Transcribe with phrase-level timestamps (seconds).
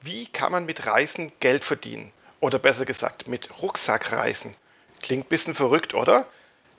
[0.00, 2.12] Wie kann man mit Reisen Geld verdienen?
[2.40, 4.54] Oder besser gesagt, mit Rucksackreisen.
[5.02, 6.26] Klingt ein bisschen verrückt, oder?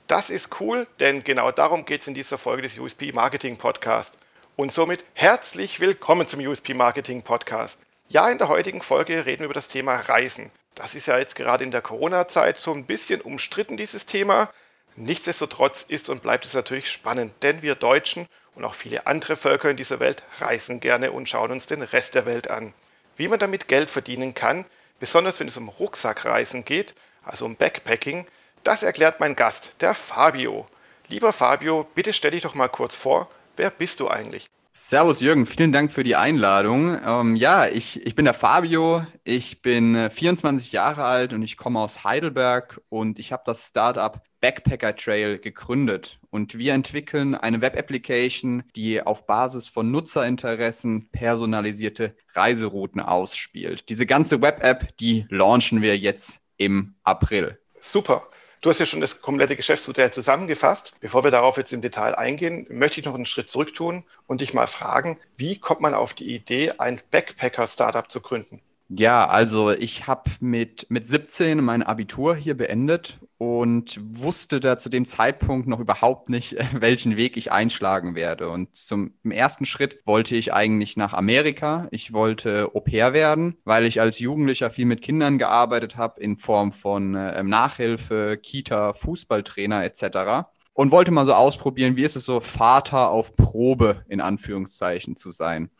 [0.06, 4.18] Das ist cool, denn genau darum geht es in dieser Folge des USP Marketing Podcast.
[4.56, 7.80] Und somit herzlich willkommen zum USP Marketing Podcast.
[8.08, 10.50] Ja, in der heutigen Folge reden wir über das Thema Reisen.
[10.80, 14.50] Das ist ja jetzt gerade in der Corona-Zeit so ein bisschen umstritten, dieses Thema.
[14.96, 19.68] Nichtsdestotrotz ist und bleibt es natürlich spannend, denn wir Deutschen und auch viele andere Völker
[19.68, 22.72] in dieser Welt reisen gerne und schauen uns den Rest der Welt an.
[23.14, 24.64] Wie man damit Geld verdienen kann,
[25.00, 26.94] besonders wenn es um Rucksackreisen geht,
[27.24, 28.24] also um Backpacking,
[28.64, 30.66] das erklärt mein Gast, der Fabio.
[31.08, 34.46] Lieber Fabio, bitte stell dich doch mal kurz vor, wer bist du eigentlich?
[34.82, 36.98] Servus Jürgen, vielen Dank für die Einladung.
[37.04, 41.58] Ähm, ja, ich, ich bin der Fabio, ich bin äh, 24 Jahre alt und ich
[41.58, 46.18] komme aus Heidelberg und ich habe das Startup Backpacker Trail gegründet.
[46.30, 53.90] Und wir entwickeln eine Web-Application, die auf Basis von Nutzerinteressen personalisierte Reiserouten ausspielt.
[53.90, 57.58] Diese ganze Web-App, die launchen wir jetzt im April.
[57.80, 58.30] Super.
[58.62, 60.92] Du hast ja schon das komplette Geschäftsmodell zusammengefasst.
[61.00, 64.42] Bevor wir darauf jetzt im Detail eingehen, möchte ich noch einen Schritt zurück tun und
[64.42, 68.60] dich mal fragen, wie kommt man auf die Idee, ein Backpacker-Startup zu gründen?
[68.92, 74.88] Ja, also ich habe mit, mit 17 mein Abitur hier beendet und wusste da zu
[74.88, 78.48] dem Zeitpunkt noch überhaupt nicht, welchen Weg ich einschlagen werde.
[78.48, 81.86] Und zum ersten Schritt wollte ich eigentlich nach Amerika.
[81.92, 86.36] Ich wollte Au pair werden, weil ich als Jugendlicher viel mit Kindern gearbeitet habe in
[86.36, 92.24] Form von äh, Nachhilfe, Kita, Fußballtrainer etc und wollte mal so ausprobieren, wie ist es
[92.24, 95.70] so, Vater auf Probe in Anführungszeichen zu sein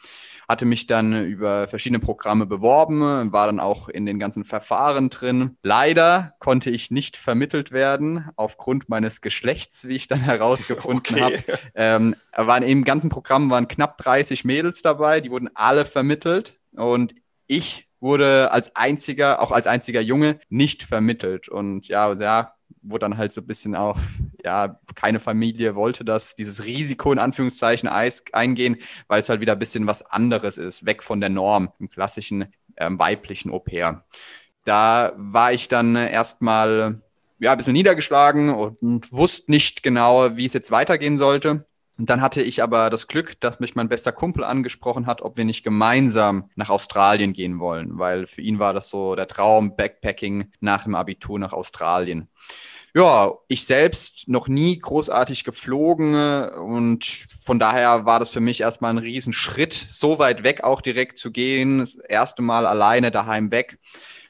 [0.51, 5.57] hatte mich dann über verschiedene Programme beworben, war dann auch in den ganzen Verfahren drin.
[5.63, 11.39] Leider konnte ich nicht vermittelt werden aufgrund meines Geschlechts, wie ich dann herausgefunden okay.
[11.47, 11.59] habe.
[11.77, 17.15] Ähm, waren im ganzen Programm waren knapp 30 Mädels dabei, die wurden alle vermittelt und
[17.47, 21.49] ich wurde als einziger, auch als einziger Junge, nicht vermittelt.
[21.49, 23.99] Und ja, ja, wo dann halt so ein bisschen auch,
[24.45, 28.77] ja, keine Familie wollte das, dieses Risiko in Anführungszeichen eingehen,
[29.09, 32.47] weil es halt wieder ein bisschen was anderes ist, weg von der Norm, im klassischen
[32.77, 34.05] ähm, weiblichen Au-pair.
[34.65, 37.03] Da war ich dann erstmal
[37.39, 41.65] ja, ein bisschen niedergeschlagen und wusste nicht genau, wie es jetzt weitergehen sollte.
[42.01, 45.37] Und dann hatte ich aber das Glück, dass mich mein bester Kumpel angesprochen hat, ob
[45.37, 49.77] wir nicht gemeinsam nach Australien gehen wollen, weil für ihn war das so der Traum,
[49.77, 52.31] Backpacking nach dem Abitur nach Australien.
[52.95, 56.15] Ja, ich selbst noch nie großartig geflogen
[56.49, 61.19] und von daher war das für mich erstmal ein Riesenschritt, so weit weg auch direkt
[61.19, 63.79] zu gehen, das erste Mal alleine daheim weg.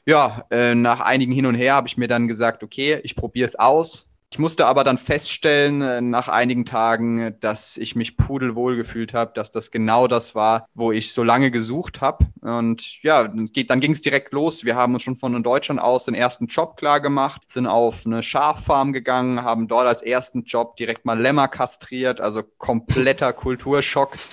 [0.05, 3.47] Ja, äh, nach einigen Hin und Her habe ich mir dann gesagt, okay, ich probiere
[3.47, 8.77] es aus, ich musste aber dann feststellen, äh, nach einigen Tagen, dass ich mich pudelwohl
[8.77, 12.25] gefühlt habe, dass das genau das war, wo ich so lange gesucht habe.
[12.39, 14.63] Und ja, dann ging es direkt los.
[14.63, 18.23] Wir haben uns schon von Deutschland aus den ersten Job klar gemacht, sind auf eine
[18.23, 24.15] Schaffarm gegangen, haben dort als ersten Job direkt mal Lämmer kastriert, also kompletter Kulturschock.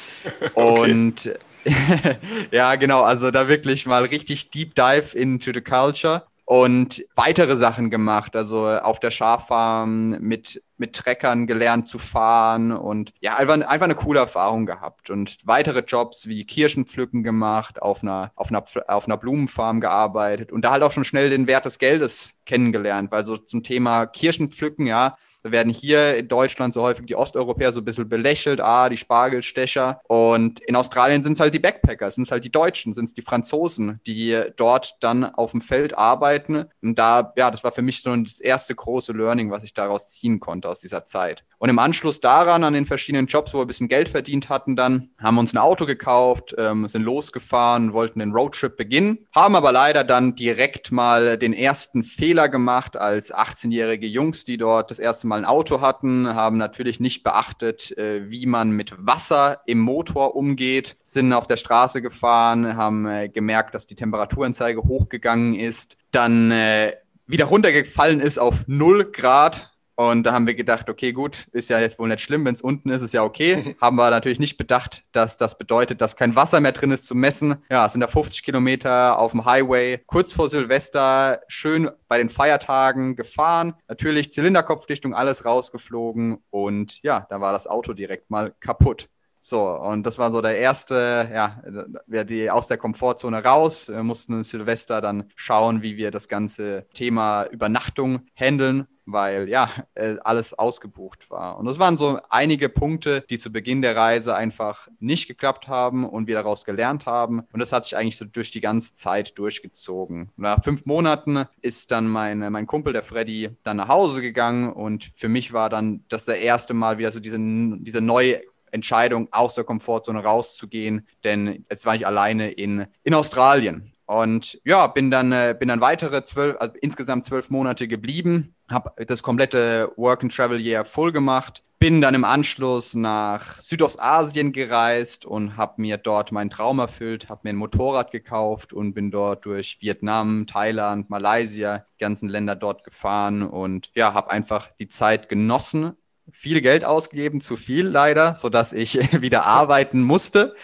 [0.54, 0.92] Okay.
[0.92, 1.38] Und
[2.50, 7.90] ja, genau, also da wirklich mal richtig Deep Dive into the Culture und weitere Sachen
[7.90, 13.84] gemacht, also auf der Schaffarm mit, mit Treckern gelernt zu fahren und ja, einfach, einfach
[13.84, 19.04] eine coole Erfahrung gehabt und weitere Jobs wie Kirschenpflücken gemacht, auf einer, auf, einer, auf
[19.04, 23.26] einer Blumenfarm gearbeitet und da halt auch schon schnell den Wert des Geldes kennengelernt, weil
[23.26, 27.80] so zum Thema Kirschenpflücken, ja, da werden hier in Deutschland so häufig die Osteuropäer so
[27.80, 30.00] ein bisschen belächelt, ah, die Spargelstecher.
[30.06, 33.14] Und in Australien sind es halt die Backpacker, sind es halt die Deutschen, sind es
[33.14, 36.64] die Franzosen, die dort dann auf dem Feld arbeiten.
[36.82, 40.10] Und da, ja, das war für mich so das erste große Learning, was ich daraus
[40.10, 41.44] ziehen konnte aus dieser Zeit.
[41.58, 44.76] Und im Anschluss daran, an den verschiedenen Jobs, wo wir ein bisschen Geld verdient hatten,
[44.76, 49.56] dann haben wir uns ein Auto gekauft, ähm, sind losgefahren, wollten den Roadtrip beginnen, haben
[49.56, 55.00] aber leider dann direkt mal den ersten Fehler gemacht als 18-jährige Jungs, die dort das
[55.00, 59.78] erste Mal ein Auto hatten, haben natürlich nicht beachtet, äh, wie man mit Wasser im
[59.78, 65.96] Motor umgeht, sind auf der Straße gefahren, haben äh, gemerkt, dass die Temperaturanzeige hochgegangen ist,
[66.10, 66.92] dann äh,
[67.26, 71.80] wieder runtergefallen ist auf 0 Grad und da haben wir gedacht, okay, gut, ist ja
[71.80, 73.74] jetzt wohl nicht schlimm, wenn es unten ist, ist ja okay.
[73.80, 77.16] haben wir natürlich nicht bedacht, dass das bedeutet, dass kein Wasser mehr drin ist zu
[77.16, 77.56] messen.
[77.68, 82.28] Ja, es sind da 50 Kilometer auf dem Highway, kurz vor Silvester, schön bei den
[82.28, 83.74] Feiertagen gefahren.
[83.88, 89.08] Natürlich Zylinderkopfdichtung, alles rausgeflogen und ja, da war das Auto direkt mal kaputt.
[89.40, 91.62] So, und das war so der erste, ja,
[92.06, 96.86] wir die aus der Komfortzone raus, wir mussten Silvester dann schauen, wie wir das ganze
[96.92, 101.58] Thema Übernachtung handeln weil ja, äh, alles ausgebucht war.
[101.58, 106.08] Und das waren so einige Punkte, die zu Beginn der Reise einfach nicht geklappt haben
[106.08, 107.40] und wir daraus gelernt haben.
[107.52, 110.30] Und das hat sich eigentlich so durch die ganze Zeit durchgezogen.
[110.36, 115.10] Nach fünf Monaten ist dann mein, mein Kumpel, der Freddy, dann nach Hause gegangen und
[115.14, 119.54] für mich war dann das der erste Mal wieder so diese, diese neue Entscheidung, aus
[119.54, 123.92] der Komfortzone rauszugehen, denn jetzt war ich alleine in, in Australien.
[124.08, 128.90] Und ja, bin dann, äh, bin dann weitere zwölf, also insgesamt zwölf Monate geblieben, habe
[129.04, 135.26] das komplette Work and Travel Year voll gemacht, bin dann im Anschluss nach Südostasien gereist
[135.26, 139.44] und habe mir dort meinen Traum erfüllt, habe mir ein Motorrad gekauft und bin dort
[139.44, 145.28] durch Vietnam, Thailand, Malaysia, die ganzen Länder dort gefahren und ja, habe einfach die Zeit
[145.28, 145.92] genossen,
[146.32, 150.54] viel Geld ausgegeben, zu viel leider, sodass ich wieder arbeiten musste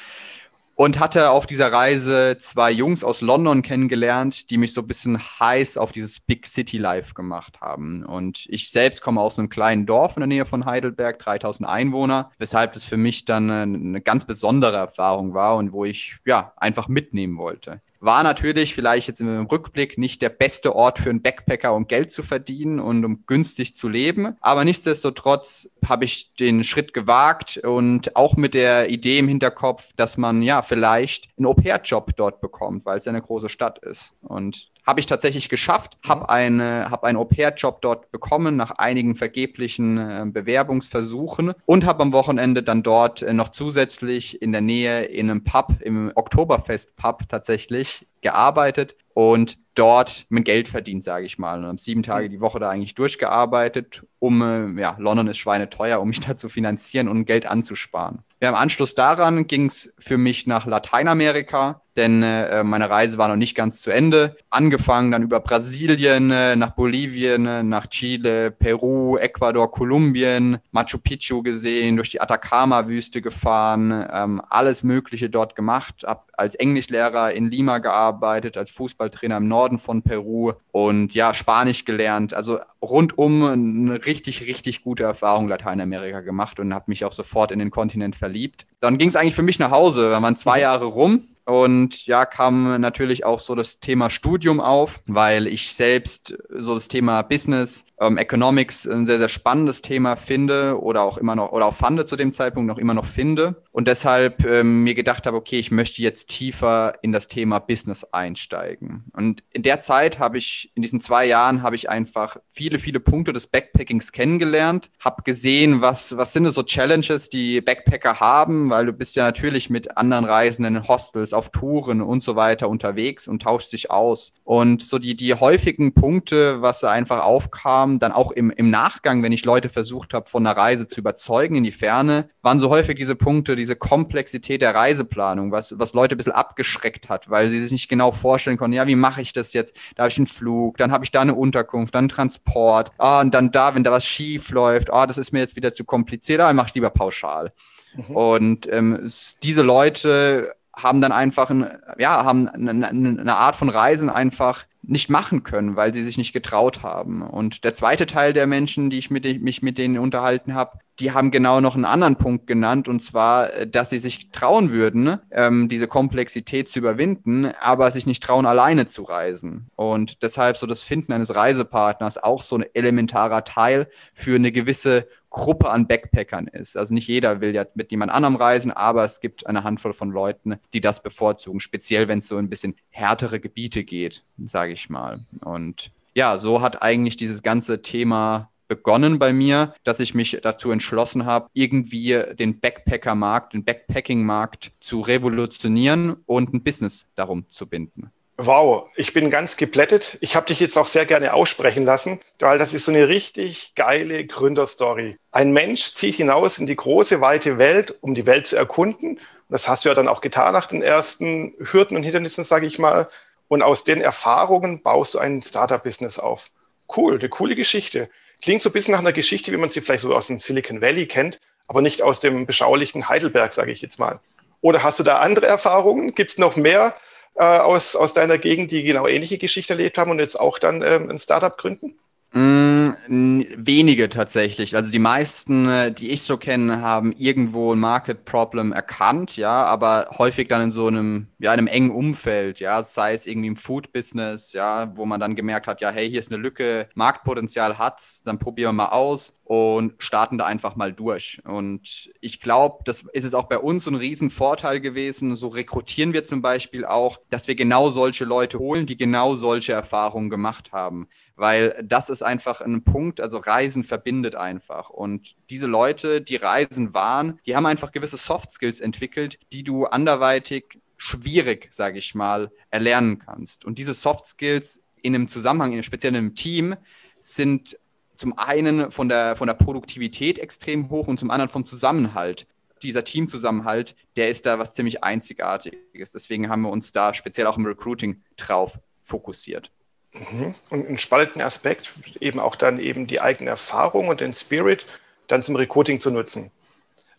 [0.75, 5.19] und hatte auf dieser Reise zwei Jungs aus London kennengelernt, die mich so ein bisschen
[5.19, 8.05] heiß auf dieses Big City Life gemacht haben.
[8.05, 12.31] Und ich selbst komme aus einem kleinen Dorf in der Nähe von Heidelberg, 3000 Einwohner,
[12.39, 16.89] weshalb das für mich dann eine ganz besondere Erfahrung war und wo ich ja einfach
[16.89, 17.81] mitnehmen wollte.
[18.05, 22.11] War natürlich vielleicht jetzt im Rückblick nicht der beste Ort für einen Backpacker, um Geld
[22.11, 24.37] zu verdienen und um günstig zu leben.
[24.43, 30.19] Aber nichtsdestotrotz habe ich den Schritt gewagt und auch mit der Idee im Hinterkopf, dass
[30.19, 34.13] man ja vielleicht einen Au-pair-Job dort bekommt, weil es ja eine große Stadt ist.
[34.21, 36.27] Und habe ich tatsächlich geschafft, habe mhm.
[36.29, 42.63] eine, hab einen Au-pair-Job dort bekommen nach einigen vergeblichen äh, Bewerbungsversuchen und habe am Wochenende
[42.63, 48.97] dann dort äh, noch zusätzlich in der Nähe in einem Pub, im Oktoberfest-Pub tatsächlich gearbeitet
[49.15, 51.59] und dort mein Geld verdient, sage ich mal.
[51.59, 52.33] Und habe sieben Tage mhm.
[52.33, 56.49] die Woche da eigentlich durchgearbeitet, um, äh, ja, London ist schweineteuer, um mich da zu
[56.49, 58.23] finanzieren und Geld anzusparen.
[58.41, 63.29] Ja, Im Anschluss daran ging es für mich nach Lateinamerika, denn äh, meine Reise war
[63.29, 64.37] noch nicht ganz zu Ende.
[64.51, 71.43] Angefangen dann über Brasilien, äh, nach Bolivien, äh, nach Chile, Peru, Ecuador, Kolumbien, Machu Picchu
[71.43, 77.79] gesehen, durch die Atacama-Wüste gefahren, ähm, alles Mögliche dort gemacht, habe als Englischlehrer in Lima
[77.79, 82.35] gearbeitet, als Fußballtrainer im Norden von Peru und ja, Spanisch gelernt.
[82.35, 87.59] Also rundum eine richtig, richtig gute Erfahrung Lateinamerika gemacht und habe mich auch sofort in
[87.59, 88.67] den Kontinent verliebt.
[88.81, 90.11] Dann ging es eigentlich für mich nach Hause.
[90.11, 95.01] Wir waren zwei Jahre rum und ja, kam natürlich auch so das Thema Studium auf,
[95.07, 100.81] weil ich selbst so das Thema Business, ähm, Economics ein sehr, sehr spannendes Thema finde
[100.81, 103.63] oder auch immer noch, oder auch fand zu dem Zeitpunkt noch immer noch finde.
[103.73, 108.05] Und deshalb ähm, mir gedacht habe, okay, ich möchte jetzt tiefer in das Thema Business
[108.05, 109.05] einsteigen.
[109.13, 113.01] Und in der Zeit habe ich, in diesen zwei Jahren habe ich einfach viele, viele
[113.01, 118.87] Punkte des Backpackings kennengelernt, habe gesehen, was, was sind so Challenges, die Backpacker haben, weil
[118.87, 123.29] du bist ja natürlich mit anderen Reisenden in Hostels auf Touren und so weiter unterwegs
[123.29, 124.33] und tauscht sich aus.
[124.45, 129.23] Und so die, die häufigen Punkte, was da einfach aufkam, dann auch im, im Nachgang,
[129.23, 132.71] wenn ich Leute versucht habe, von einer Reise zu überzeugen in die Ferne, waren so
[132.71, 137.51] häufig diese Punkte, diese Komplexität der Reiseplanung, was, was Leute ein bisschen abgeschreckt hat, weil
[137.51, 139.77] sie sich nicht genau vorstellen konnten, ja, wie mache ich das jetzt?
[139.97, 143.35] Da habe ich einen Flug, dann habe ich da eine Unterkunft, dann Transport, ah, und
[143.35, 146.41] dann da, wenn da was schief läuft, ah, das ist mir jetzt wieder zu kompliziert,
[146.41, 147.53] ah, mache ich lieber pauschal.
[147.97, 148.17] Mhm.
[148.17, 149.11] Und ähm,
[149.43, 151.67] diese Leute haben dann einfach ein,
[151.99, 156.33] ja, haben eine, eine Art von Reisen einfach nicht machen können, weil sie sich nicht
[156.33, 157.23] getraut haben.
[157.23, 161.13] Und der zweite Teil der Menschen, die ich mit, mich mit denen unterhalten habe, die
[161.13, 165.19] haben genau noch einen anderen Punkt genannt, und zwar, äh, dass sie sich trauen würden,
[165.31, 169.69] ähm, diese Komplexität zu überwinden, aber sich nicht trauen, alleine zu reisen.
[169.77, 175.09] Und deshalb so das Finden eines Reisepartners auch so ein elementarer Teil für eine gewisse
[175.31, 176.77] Gruppe an Backpackern ist.
[176.77, 180.11] Also nicht jeder will jetzt mit jemand anderem reisen, aber es gibt eine Handvoll von
[180.11, 184.89] Leuten, die das bevorzugen, speziell wenn es so ein bisschen härtere Gebiete geht, sage ich
[184.89, 185.21] mal.
[185.45, 190.71] Und ja, so hat eigentlich dieses ganze Thema begonnen bei mir, dass ich mich dazu
[190.71, 198.11] entschlossen habe, irgendwie den Backpacker-Markt, den Backpacking-Markt zu revolutionieren und ein Business darum zu binden.
[198.37, 200.19] Wow, ich bin ganz geplättet.
[200.21, 203.77] Ich habe dich jetzt auch sehr gerne aussprechen lassen, weil das ist so eine richtig
[203.77, 205.17] geile Gründerstory.
[205.31, 209.19] Ein Mensch zieht hinaus in die große, weite Welt, um die Welt zu erkunden.
[209.19, 212.67] Und das hast du ja dann auch getan nach den ersten Hürden und Hindernissen, sage
[212.67, 213.09] ich mal.
[213.47, 216.51] Und aus den Erfahrungen baust du ein Startup-Business auf.
[216.95, 218.11] Cool, eine coole Geschichte.
[218.43, 220.81] Klingt so ein bisschen nach einer Geschichte, wie man sie vielleicht so aus dem Silicon
[220.81, 224.21] Valley kennt, aber nicht aus dem beschaulichen Heidelberg, sage ich jetzt mal.
[224.61, 226.15] Oder hast du da andere Erfahrungen?
[226.15, 226.95] Gibt es noch mehr
[227.35, 230.83] äh, aus, aus deiner Gegend, die genau ähnliche Geschichte erlebt haben und jetzt auch dann
[230.83, 231.99] ähm, ein Startup gründen?
[232.33, 234.75] Mm, Wenige tatsächlich.
[234.77, 239.65] Also die meisten, äh, die ich so kenne, haben irgendwo ein Market Problem erkannt, ja,
[239.65, 243.57] aber häufig dann in so einem, ja, einem engen Umfeld, ja, sei es irgendwie im
[243.57, 247.77] Food Business, ja, wo man dann gemerkt hat, ja, hey, hier ist eine Lücke, Marktpotenzial
[247.79, 251.41] hat's, dann probieren wir mal aus und starten da einfach mal durch.
[251.45, 255.37] Und ich glaube, das ist es auch bei uns ein Riesenvorteil gewesen.
[255.37, 259.73] So rekrutieren wir zum Beispiel auch, dass wir genau solche Leute holen, die genau solche
[259.73, 264.91] Erfahrungen gemacht haben weil das ist einfach ein Punkt, also Reisen verbindet einfach.
[264.91, 269.87] Und diese Leute, die Reisen waren, die haben einfach gewisse Soft Skills entwickelt, die du
[269.87, 273.65] anderweitig schwierig, sage ich mal, erlernen kannst.
[273.65, 276.77] Und diese Soft Skills in einem Zusammenhang, in einem Team,
[277.19, 277.79] sind
[278.15, 282.47] zum einen von der, von der Produktivität extrem hoch und zum anderen vom Zusammenhalt.
[282.83, 286.13] Dieser Teamzusammenhalt, der ist da was ziemlich Einzigartiges.
[286.13, 289.73] Deswegen haben wir uns da speziell auch im Recruiting drauf fokussiert.
[290.15, 290.55] Mhm.
[290.71, 294.87] Und einen spannenden Aspekt, eben auch dann eben die eigene Erfahrung und den Spirit
[295.27, 296.51] dann zum Recruiting zu nutzen.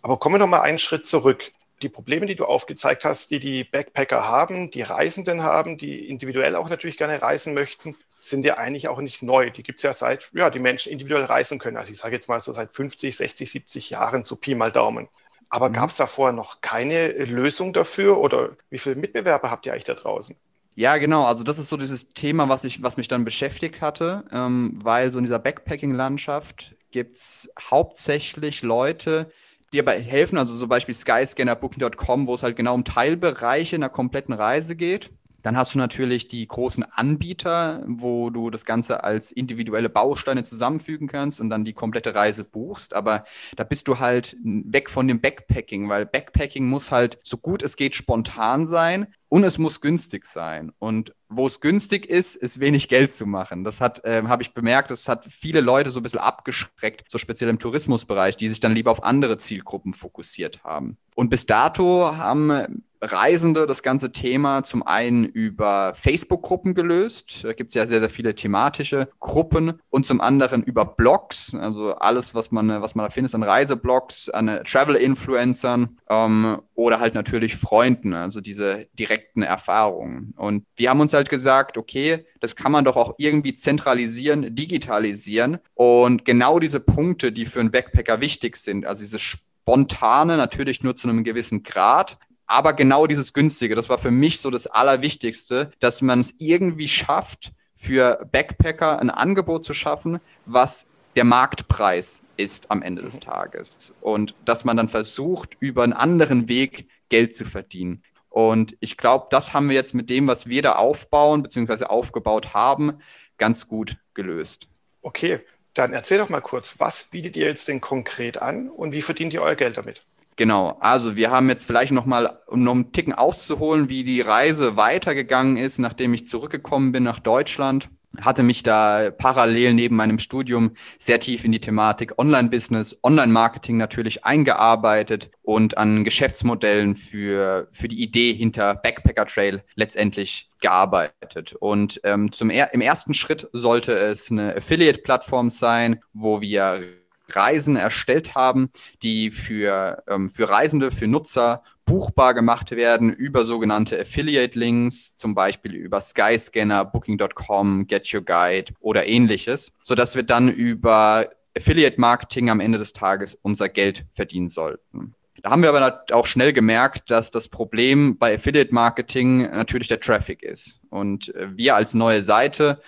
[0.01, 1.51] Aber kommen wir noch mal einen Schritt zurück.
[1.81, 6.55] Die Probleme, die du aufgezeigt hast, die die Backpacker haben, die Reisenden haben, die individuell
[6.55, 9.49] auch natürlich gerne reisen möchten, sind ja eigentlich auch nicht neu.
[9.49, 11.77] Die gibt es ja seit, ja, die Menschen individuell reisen können.
[11.77, 15.09] Also ich sage jetzt mal so seit 50, 60, 70 Jahren zu Pi mal Daumen.
[15.49, 15.73] Aber mhm.
[15.73, 19.83] gab es da vorher noch keine Lösung dafür oder wie viele Mitbewerber habt ihr eigentlich
[19.83, 20.35] da draußen?
[20.75, 21.23] Ja, genau.
[21.23, 25.09] Also das ist so dieses Thema, was, ich, was mich dann beschäftigt hatte, ähm, weil
[25.09, 29.31] so in dieser Backpacking-Landschaft gibt es hauptsächlich Leute,
[29.71, 33.83] die dabei helfen, also zum Beispiel Skyscanner, Booking.com, wo es halt genau um Teilbereiche in
[33.83, 35.11] einer kompletten Reise geht.
[35.45, 41.07] Dann hast du natürlich die großen Anbieter, wo du das Ganze als individuelle Bausteine zusammenfügen
[41.07, 42.95] kannst und dann die komplette Reise buchst.
[42.95, 43.25] Aber
[43.55, 47.77] da bist du halt weg von dem Backpacking, weil Backpacking muss halt so gut es
[47.77, 50.71] geht spontan sein und es muss günstig sein.
[50.79, 53.63] Und wo es günstig ist, ist wenig Geld zu machen.
[53.63, 57.19] Das hat, äh, habe ich bemerkt, das hat viele Leute so ein bisschen abgeschreckt, so
[57.19, 60.97] speziell im Tourismusbereich, die sich dann lieber auf andere Zielgruppen fokussiert haben.
[61.13, 67.43] Und bis dato haben Reisende das ganze Thema zum einen über Facebook-Gruppen gelöst.
[67.43, 71.55] Da gibt es ja sehr, sehr viele thematische Gruppen und zum anderen über Blogs.
[71.55, 77.15] Also alles, was man, was man da findet, an Reiseblogs, an Travel-Influencern ähm, oder halt
[77.15, 80.33] natürlich Freunden, also diese direkten Erfahrungen.
[80.37, 85.59] Und wir haben uns halt gesagt, okay, das kann man doch auch irgendwie zentralisieren, digitalisieren
[85.73, 89.21] und genau diese Punkte, die für einen Backpacker wichtig sind, also dieses
[89.65, 94.39] spontane natürlich nur zu einem gewissen Grad, aber genau dieses Günstige, das war für mich
[94.39, 100.87] so das Allerwichtigste, dass man es irgendwie schafft, für Backpacker ein Angebot zu schaffen, was
[101.15, 103.93] der Marktpreis ist am Ende des Tages.
[104.01, 108.03] Und dass man dann versucht, über einen anderen Weg Geld zu verdienen.
[108.29, 112.53] Und ich glaube, das haben wir jetzt mit dem, was wir da aufbauen, beziehungsweise aufgebaut
[112.53, 112.99] haben,
[113.37, 114.67] ganz gut gelöst.
[115.01, 115.39] Okay,
[115.73, 119.33] dann erzähl doch mal kurz, was bietet ihr jetzt denn konkret an und wie verdient
[119.33, 120.01] ihr euer Geld damit?
[120.37, 124.75] Genau, also wir haben jetzt vielleicht nochmal, um noch einen Ticken auszuholen, wie die Reise
[124.75, 127.89] weitergegangen ist, nachdem ich zurückgekommen bin nach Deutschland.
[128.19, 134.23] Hatte mich da parallel neben meinem Studium sehr tief in die Thematik Online-Business, Online-Marketing natürlich
[134.25, 141.53] eingearbeitet und an Geschäftsmodellen für, für die Idee hinter Backpacker Trail letztendlich gearbeitet.
[141.59, 146.83] Und ähm, zum im ersten Schritt sollte es eine Affiliate-Plattform sein, wo wir
[147.29, 148.69] Reisen erstellt haben,
[149.01, 155.75] die für, ähm, für Reisende, für Nutzer buchbar gemacht werden über sogenannte Affiliate-Links, zum Beispiel
[155.75, 162.77] über Skyscanner, Booking.com, Get Your Guide oder ähnliches, sodass wir dann über Affiliate-Marketing am Ende
[162.77, 165.13] des Tages unser Geld verdienen sollten.
[165.41, 170.41] Da haben wir aber auch schnell gemerkt, dass das Problem bei Affiliate-Marketing natürlich der Traffic
[170.41, 170.81] ist.
[170.89, 172.81] Und äh, wir als neue Seite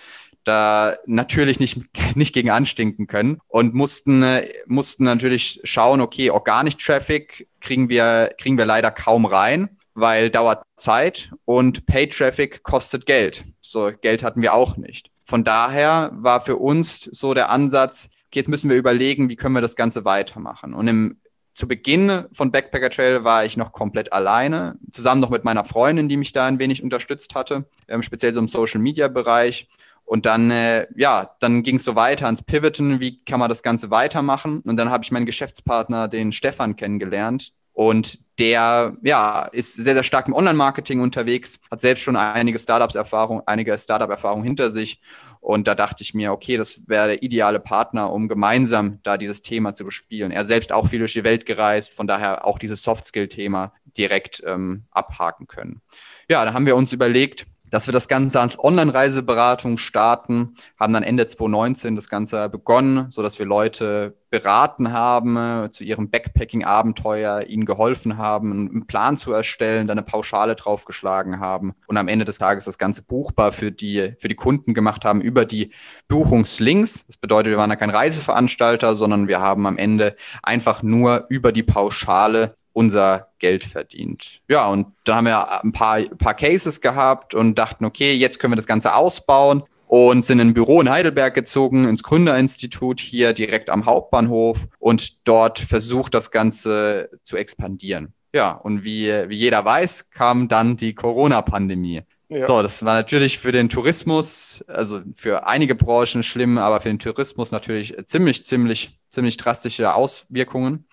[0.48, 1.80] da natürlich nicht,
[2.16, 8.30] nicht gegen anstinken können und mussten, äh, mussten natürlich schauen, okay, Organic Traffic kriegen wir,
[8.38, 13.44] kriegen wir leider kaum rein, weil dauert Zeit und Paid Traffic kostet Geld.
[13.60, 15.10] So Geld hatten wir auch nicht.
[15.24, 19.54] Von daher war für uns so der Ansatz, okay, jetzt müssen wir überlegen, wie können
[19.54, 20.72] wir das Ganze weitermachen.
[20.72, 21.20] Und im,
[21.52, 26.08] zu Beginn von Backpacker Trail war ich noch komplett alleine, zusammen noch mit meiner Freundin,
[26.08, 29.68] die mich da ein wenig unterstützt hatte, ähm, speziell so im Social Media Bereich.
[30.08, 33.62] Und dann, äh, ja, dann ging es so weiter ans Pivoten, wie kann man das
[33.62, 34.62] Ganze weitermachen?
[34.66, 37.52] Und dann habe ich meinen Geschäftspartner, den Stefan, kennengelernt.
[37.74, 43.42] Und der, ja, ist sehr, sehr stark im Online-Marketing unterwegs, hat selbst schon einige Startups-Erfahrung,
[43.44, 44.98] einige Startup-Erfahrung hinter sich.
[45.40, 49.42] Und da dachte ich mir, okay, das wäre der ideale Partner, um gemeinsam da dieses
[49.42, 50.32] Thema zu bespielen.
[50.32, 54.84] Er selbst auch viel durch die Welt gereist, von daher auch dieses Soft-Skill-Thema direkt ähm,
[54.90, 55.82] abhaken können.
[56.30, 61.02] Ja, da haben wir uns überlegt, dass wir das Ganze als Online-Reiseberatung starten, haben dann
[61.02, 67.64] Ende 2019 das Ganze begonnen, so dass wir Leute beraten haben zu ihrem Backpacking-Abenteuer, ihnen
[67.64, 72.38] geholfen haben, einen Plan zu erstellen, dann eine Pauschale draufgeschlagen haben und am Ende des
[72.38, 75.72] Tages das Ganze buchbar für die, für die Kunden gemacht haben über die
[76.08, 77.06] Buchungslinks.
[77.06, 81.52] Das bedeutet, wir waren ja kein Reiseveranstalter, sondern wir haben am Ende einfach nur über
[81.52, 84.40] die Pauschale unser Geld verdient.
[84.48, 88.38] Ja, und da haben wir ein paar, ein paar Cases gehabt und dachten, okay, jetzt
[88.38, 93.00] können wir das Ganze ausbauen und sind in ein Büro in Heidelberg gezogen, ins Gründerinstitut
[93.00, 98.14] hier direkt am Hauptbahnhof und dort versucht, das Ganze zu expandieren.
[98.32, 102.02] Ja, und wie, wie jeder weiß, kam dann die Corona-Pandemie.
[102.28, 102.42] Ja.
[102.42, 107.00] So, das war natürlich für den Tourismus, also für einige Branchen schlimm, aber für den
[107.00, 110.86] Tourismus natürlich ziemlich, ziemlich, ziemlich drastische Auswirkungen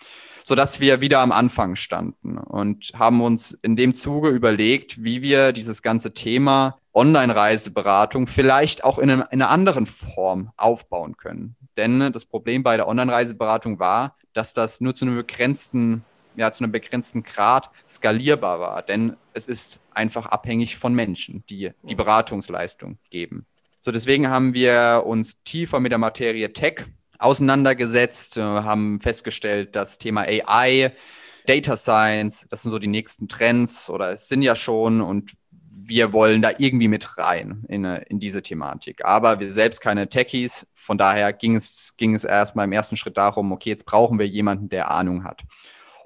[0.47, 5.51] sodass wir wieder am Anfang standen und haben uns in dem Zuge überlegt, wie wir
[5.53, 11.55] dieses ganze Thema Online-Reiseberatung vielleicht auch in, einem, in einer anderen Form aufbauen können.
[11.77, 16.63] Denn das Problem bei der Online-Reiseberatung war, dass das nur zu einem begrenzten ja, zu
[16.63, 18.83] einem begrenzten Grad skalierbar war.
[18.83, 23.47] Denn es ist einfach abhängig von Menschen, die die Beratungsleistung geben.
[23.79, 26.85] So, deswegen haben wir uns tiefer mit der Materie Tech
[27.19, 30.93] auseinandergesetzt, äh, haben festgestellt, das Thema AI,
[31.45, 35.33] Data Science, das sind so die nächsten Trends oder es sind ja schon und
[35.87, 39.05] wir wollen da irgendwie mit rein in, äh, in diese Thematik.
[39.05, 43.17] Aber wir selbst keine Techies, von daher ging es, ging es erstmal im ersten Schritt
[43.17, 45.43] darum, okay, jetzt brauchen wir jemanden, der Ahnung hat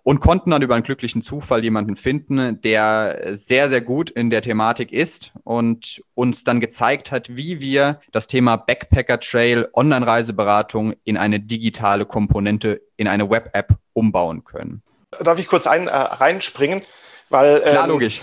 [0.04, 4.42] und konnten dann über einen glücklichen Zufall jemanden finden, der sehr, sehr gut in der
[4.42, 11.18] Thematik ist und uns dann gezeigt hat, wie wir das Thema Backpacker Trail Online-Reiseberatung in
[11.18, 14.82] eine digitale Komponente, in eine Web-App umbauen können.
[15.22, 16.82] Darf ich kurz ein, äh, reinspringen?
[17.30, 18.22] Weil, Klar, ähm, logisch.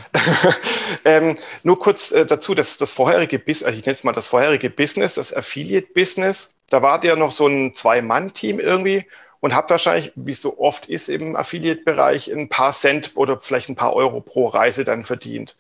[1.05, 4.27] ähm, nur kurz äh, dazu, dass das vorherige Business, also ich nenne es mal das
[4.27, 9.07] vorherige Business, das Affiliate-Business, da war der noch so ein Zwei-Mann-Team irgendwie
[9.47, 13.69] und habe wahrscheinlich, wie es so oft ist im Affiliate-Bereich, ein paar Cent oder vielleicht
[13.69, 15.55] ein paar Euro pro Reise dann verdient.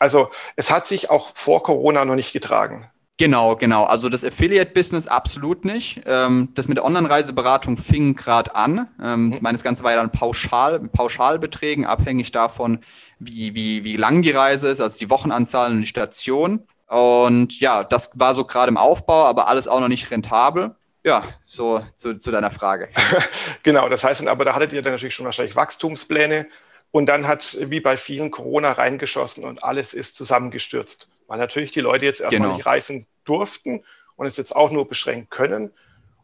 [0.00, 2.90] Also es hat sich auch vor Corona noch nicht getragen.
[3.18, 3.84] Genau, genau.
[3.84, 6.00] Also das Affiliate-Business absolut nicht.
[6.06, 8.88] Ähm, das mit der Online-Reiseberatung fing gerade an.
[9.00, 9.32] Ähm.
[9.32, 12.80] Ich meine, das Ganze war ja dann pauschal, Pauschalbeträgen, abhängig davon,
[13.20, 16.64] wie, wie, wie lang die Reise ist, also die Wochenanzahl und die Station.
[16.88, 20.74] Und ja, das war so gerade im Aufbau, aber alles auch noch nicht rentabel.
[21.02, 22.88] Ja, so zu, zu deiner Frage.
[23.62, 26.46] genau, das heißt, aber da hattet ihr dann natürlich schon wahrscheinlich Wachstumspläne
[26.90, 31.80] und dann hat wie bei vielen Corona reingeschossen und alles ist zusammengestürzt, weil natürlich die
[31.80, 32.56] Leute jetzt erstmal genau.
[32.56, 33.84] nicht reisen durften
[34.16, 35.72] und es jetzt auch nur beschränkt können.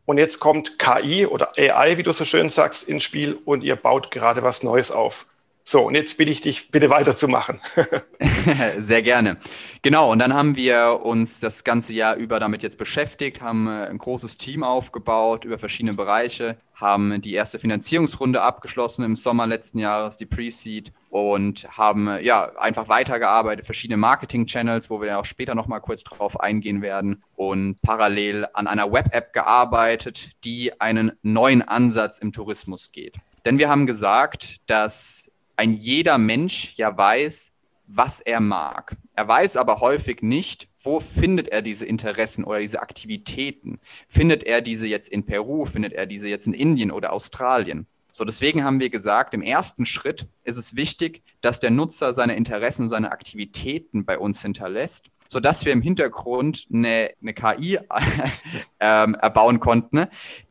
[0.04, 3.76] Und jetzt kommt KI oder AI, wie du so schön sagst, ins Spiel und ihr
[3.76, 5.26] baut gerade was Neues auf.
[5.68, 7.60] So, und jetzt bitte ich dich, bitte weiterzumachen.
[8.78, 9.36] Sehr gerne.
[9.82, 13.88] Genau, und dann haben wir uns das ganze Jahr über damit jetzt beschäftigt, haben äh,
[13.88, 19.80] ein großes Team aufgebaut über verschiedene Bereiche, haben die erste Finanzierungsrunde abgeschlossen im Sommer letzten
[19.80, 25.24] Jahres, die Pre-Seed, und haben äh, ja einfach weitergearbeitet, verschiedene Marketing-Channels, wo wir ja auch
[25.24, 31.62] später nochmal kurz drauf eingehen werden, und parallel an einer Web-App gearbeitet, die einen neuen
[31.62, 33.16] Ansatz im Tourismus geht.
[33.44, 35.25] Denn wir haben gesagt, dass
[35.56, 37.52] ein jeder Mensch ja weiß,
[37.86, 38.96] was er mag.
[39.14, 43.78] Er weiß aber häufig nicht, wo findet er diese Interessen oder diese Aktivitäten.
[44.08, 47.86] Findet er diese jetzt in Peru, findet er diese jetzt in Indien oder Australien?
[48.10, 52.34] So, deswegen haben wir gesagt, im ersten Schritt ist es wichtig, dass der Nutzer seine
[52.34, 57.78] Interessen und seine Aktivitäten bei uns hinterlässt sodass wir im Hintergrund eine, eine KI
[58.80, 60.06] ähm, erbauen konnten,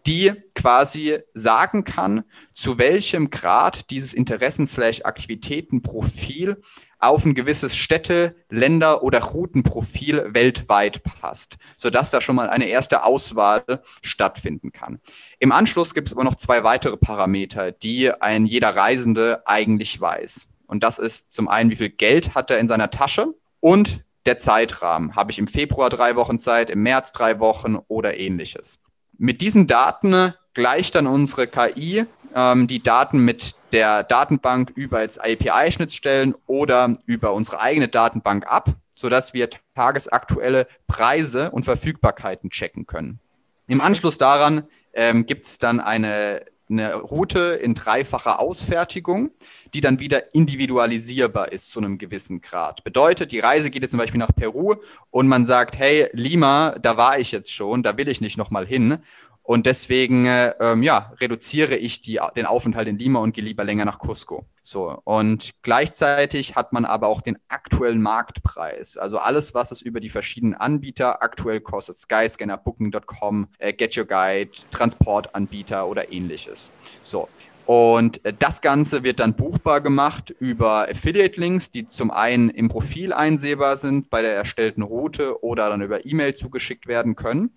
[0.06, 6.62] die quasi sagen kann, zu welchem Grad dieses Interessen-Aktivitätenprofil
[7.00, 13.04] auf ein gewisses Städte-, Länder- oder Routenprofil weltweit passt, sodass da schon mal eine erste
[13.04, 15.00] Auswahl stattfinden kann.
[15.40, 20.48] Im Anschluss gibt es aber noch zwei weitere Parameter, die ein jeder Reisende eigentlich weiß.
[20.68, 23.28] Und das ist zum einen, wie viel Geld hat er in seiner Tasche
[23.60, 25.16] und der Zeitrahmen.
[25.16, 28.80] Habe ich im Februar drei Wochen Zeit, im März drei Wochen oder ähnliches.
[29.18, 35.20] Mit diesen Daten gleicht dann unsere KI ähm, die Daten mit der Datenbank über jetzt
[35.22, 43.20] API-Schnittstellen oder über unsere eigene Datenbank ab, sodass wir tagesaktuelle Preise und Verfügbarkeiten checken können.
[43.68, 49.32] Im Anschluss daran ähm, gibt es dann eine eine Route in dreifacher Ausfertigung,
[49.74, 52.84] die dann wieder individualisierbar ist zu einem gewissen Grad.
[52.84, 54.76] Bedeutet, die Reise geht jetzt zum Beispiel nach Peru
[55.12, 58.66] und man sagt, hey, Lima, da war ich jetzt schon, da will ich nicht nochmal
[58.66, 58.98] hin.
[59.46, 63.64] Und deswegen äh, ähm, ja, reduziere ich die, den Aufenthalt in Lima und gehe lieber
[63.64, 64.46] länger nach Cusco.
[64.64, 68.98] So, und gleichzeitig hat man aber auch den aktuellen Marktpreis.
[68.98, 74.06] Also alles, was es über die verschiedenen Anbieter aktuell kostet, Skyscanner, Booking.com, äh, Get Your
[74.06, 76.72] Guide, Transportanbieter oder ähnliches.
[77.00, 77.30] So,
[77.68, 83.14] und äh, das Ganze wird dann buchbar gemacht über Affiliate-Links, die zum einen im Profil
[83.14, 87.52] einsehbar sind bei der erstellten Route oder dann über E-Mail zugeschickt werden können.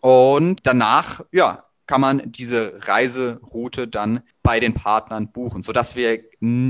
[0.00, 6.22] Und danach, ja, kann man diese Reiseroute dann bei den Partnern buchen, sodass wir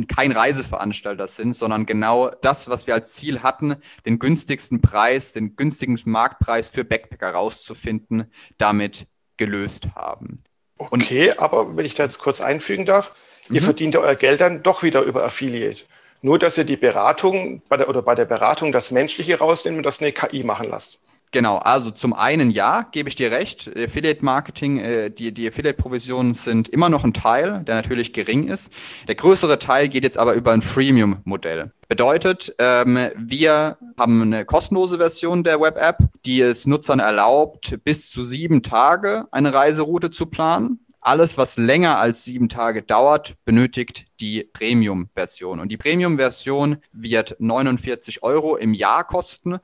[0.08, 5.56] kein Reiseveranstalter sind, sondern genau das, was wir als Ziel hatten, den günstigsten Preis, den
[5.56, 10.38] günstigsten Marktpreis für Backpacker rauszufinden, damit gelöst haben.
[10.78, 13.14] Okay, aber wenn ich da jetzt kurz einfügen darf,
[13.48, 13.56] mhm.
[13.56, 15.84] ihr verdient euer Geld dann doch wieder über Affiliate.
[16.22, 19.84] Nur, dass ihr die Beratung bei der, oder bei der Beratung das Menschliche rausnimmt und
[19.84, 20.98] das eine KI machen lasst.
[21.32, 23.70] Genau, also zum einen ja, gebe ich dir recht.
[23.76, 28.72] Affiliate Marketing, äh, die, die Affiliate-Provisionen sind immer noch ein Teil, der natürlich gering ist.
[29.06, 31.70] Der größere Teil geht jetzt aber über ein Freemium-Modell.
[31.88, 38.24] Bedeutet, ähm, wir haben eine kostenlose Version der Web-App, die es Nutzern erlaubt, bis zu
[38.24, 40.80] sieben Tage eine Reiseroute zu planen.
[41.02, 45.58] Alles, was länger als sieben Tage dauert, benötigt die Premium-Version.
[45.58, 49.60] Und die Premium-Version wird 49 Euro im Jahr kosten.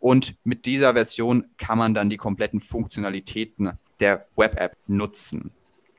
[0.00, 5.50] Und mit dieser Version kann man dann die kompletten Funktionalitäten der Web-App nutzen.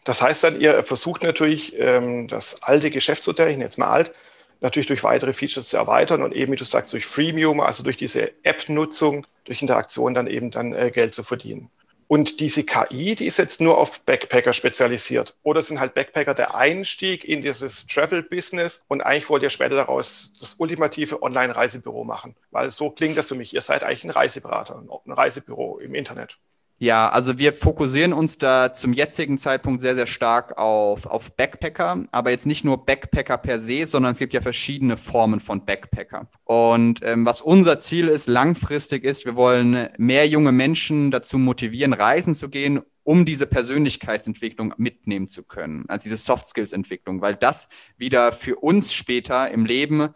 [0.04, 4.14] Das heißt dann, ihr versucht natürlich, ähm, das alte Geschäftsmodell, ich nenne jetzt mal alt,
[4.62, 7.98] natürlich durch weitere Features zu erweitern und eben, wie du sagst, durch Freemium, also durch
[7.98, 11.70] diese App-Nutzung, durch Interaktion dann eben dann äh, Geld zu verdienen.
[12.08, 15.36] Und diese KI, die ist jetzt nur auf Backpacker spezialisiert.
[15.44, 20.32] Oder sind halt Backpacker der Einstieg in dieses Travel-Business und eigentlich wollt ihr später daraus
[20.40, 22.36] das ultimative Online-Reisebüro machen.
[22.50, 23.54] Weil so klingt das für mich.
[23.54, 26.38] Ihr seid eigentlich ein Reiseberater, ein Reisebüro im Internet.
[26.80, 32.06] Ja, also wir fokussieren uns da zum jetzigen Zeitpunkt sehr, sehr stark auf, auf Backpacker,
[32.12, 36.30] aber jetzt nicht nur Backpacker per se, sondern es gibt ja verschiedene Formen von Backpacker.
[36.44, 41.94] Und ähm, was unser Ziel ist, langfristig ist, wir wollen mehr junge Menschen dazu motivieren,
[41.94, 47.36] reisen zu gehen, um diese Persönlichkeitsentwicklung mitnehmen zu können, also diese Soft Skills Entwicklung, weil
[47.36, 50.10] das wieder für uns später im Leben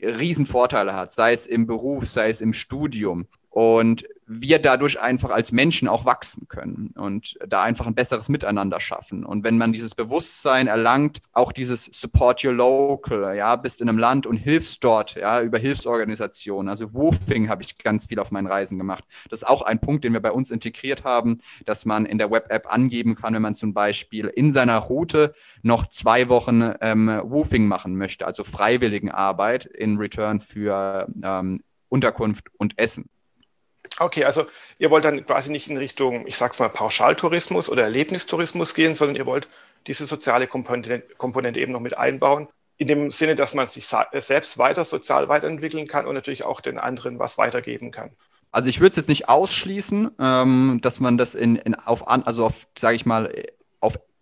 [0.00, 3.26] Riesenvorteile hat, sei es im Beruf, sei es im Studium.
[3.50, 4.06] Und
[4.40, 9.24] wir dadurch einfach als Menschen auch wachsen können und da einfach ein besseres Miteinander schaffen.
[9.24, 13.98] Und wenn man dieses Bewusstsein erlangt, auch dieses Support Your Local, ja, bist in einem
[13.98, 16.68] Land und hilfst dort, ja, über Hilfsorganisationen.
[16.68, 19.04] Also Woofing habe ich ganz viel auf meinen Reisen gemacht.
[19.28, 22.30] Das ist auch ein Punkt, den wir bei uns integriert haben, dass man in der
[22.30, 27.66] Web-App angeben kann, wenn man zum Beispiel in seiner Route noch zwei Wochen ähm, Woofing
[27.66, 33.10] machen möchte, also Freiwilligenarbeit in Return für ähm, Unterkunft und Essen.
[33.98, 34.46] Okay, also
[34.78, 39.16] ihr wollt dann quasi nicht in Richtung, ich sag's mal, Pauschaltourismus oder Erlebnistourismus gehen, sondern
[39.16, 39.48] ihr wollt
[39.86, 42.48] diese soziale Komponente, Komponente eben noch mit einbauen.
[42.78, 46.78] In dem Sinne, dass man sich selbst weiter sozial weiterentwickeln kann und natürlich auch den
[46.78, 48.10] anderen was weitergeben kann.
[48.50, 52.22] Also ich würde es jetzt nicht ausschließen, ähm, dass man das in, in auf an,
[52.22, 53.32] also auf, sage ich mal,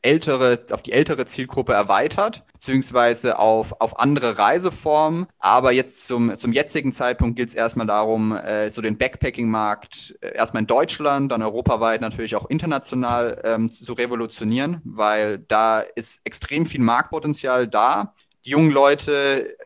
[0.03, 5.27] ältere, auf die ältere Zielgruppe erweitert, beziehungsweise auf, auf andere Reiseformen.
[5.39, 10.35] Aber jetzt zum, zum jetzigen Zeitpunkt gilt es erstmal darum, äh, so den Backpacking-Markt äh,
[10.35, 16.67] erstmal in Deutschland, dann europaweit natürlich auch international ähm, zu revolutionieren, weil da ist extrem
[16.67, 18.15] viel Marktpotenzial da.
[18.45, 19.57] Die jungen Leute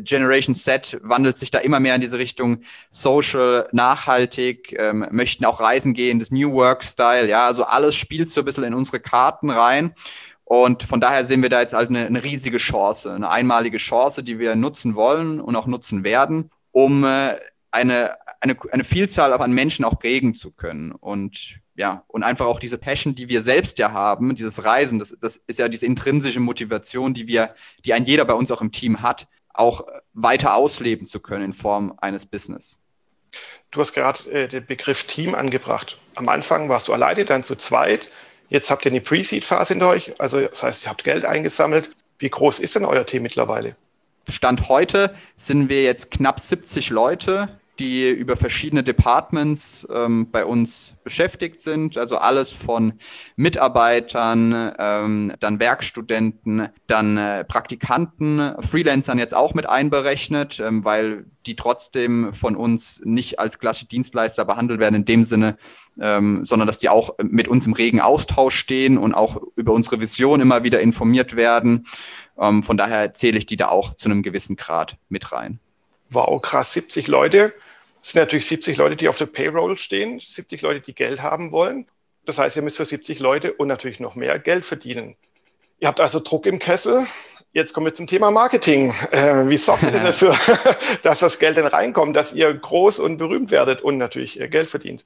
[0.00, 5.60] Generation Z wandelt sich da immer mehr in diese Richtung Social, nachhaltig, ähm, möchten auch
[5.60, 9.00] reisen gehen, das New Work Style, ja, also alles spielt so ein bisschen in unsere
[9.00, 9.94] Karten rein.
[10.44, 14.22] Und von daher sehen wir da jetzt halt eine, eine riesige Chance, eine einmalige Chance,
[14.22, 17.36] die wir nutzen wollen und auch nutzen werden, um äh,
[17.70, 20.92] eine, eine, eine Vielzahl an Menschen auch prägen zu können.
[20.92, 25.16] Und ja, und einfach auch diese Passion, die wir selbst ja haben, dieses Reisen, das,
[25.18, 28.72] das ist ja diese intrinsische Motivation, die wir, die ein jeder bei uns auch im
[28.72, 32.80] Team hat, auch weiter ausleben zu können in Form eines Business.
[33.70, 35.98] Du hast gerade äh, den Begriff Team angebracht.
[36.14, 38.10] Am Anfang warst du alleine, dann zu zweit.
[38.48, 41.90] Jetzt habt ihr eine Pre-Seed-Phase in euch, also das heißt, ihr habt Geld eingesammelt.
[42.18, 43.76] Wie groß ist denn euer Team mittlerweile?
[44.28, 50.94] Stand heute sind wir jetzt knapp 70 Leute, die über verschiedene Departments ähm, bei uns
[51.02, 51.98] beschäftigt sind.
[51.98, 52.92] Also alles von
[53.34, 61.56] Mitarbeitern, ähm, dann Werkstudenten, dann äh, Praktikanten, Freelancern jetzt auch mit einberechnet, ähm, weil die
[61.56, 65.56] trotzdem von uns nicht als klassische Dienstleister behandelt werden in dem Sinne,
[66.00, 70.00] ähm, sondern dass die auch mit uns im regen Austausch stehen und auch über unsere
[70.00, 71.88] Vision immer wieder informiert werden.
[72.38, 75.58] Ähm, von daher zähle ich die da auch zu einem gewissen Grad mit rein.
[76.10, 77.52] Wow, krass, 70 Leute.
[78.02, 81.52] Das sind natürlich 70 Leute, die auf der Payroll stehen, 70 Leute, die Geld haben
[81.52, 81.86] wollen.
[82.26, 85.14] Das heißt, ihr müsst für 70 Leute und natürlich noch mehr Geld verdienen.
[85.78, 87.06] Ihr habt also Druck im Kessel.
[87.52, 88.92] Jetzt kommen wir zum Thema Marketing.
[89.12, 90.34] Äh, wie sorgt ihr denn dafür,
[91.02, 95.04] dass das Geld denn reinkommt, dass ihr groß und berühmt werdet und natürlich Geld verdient?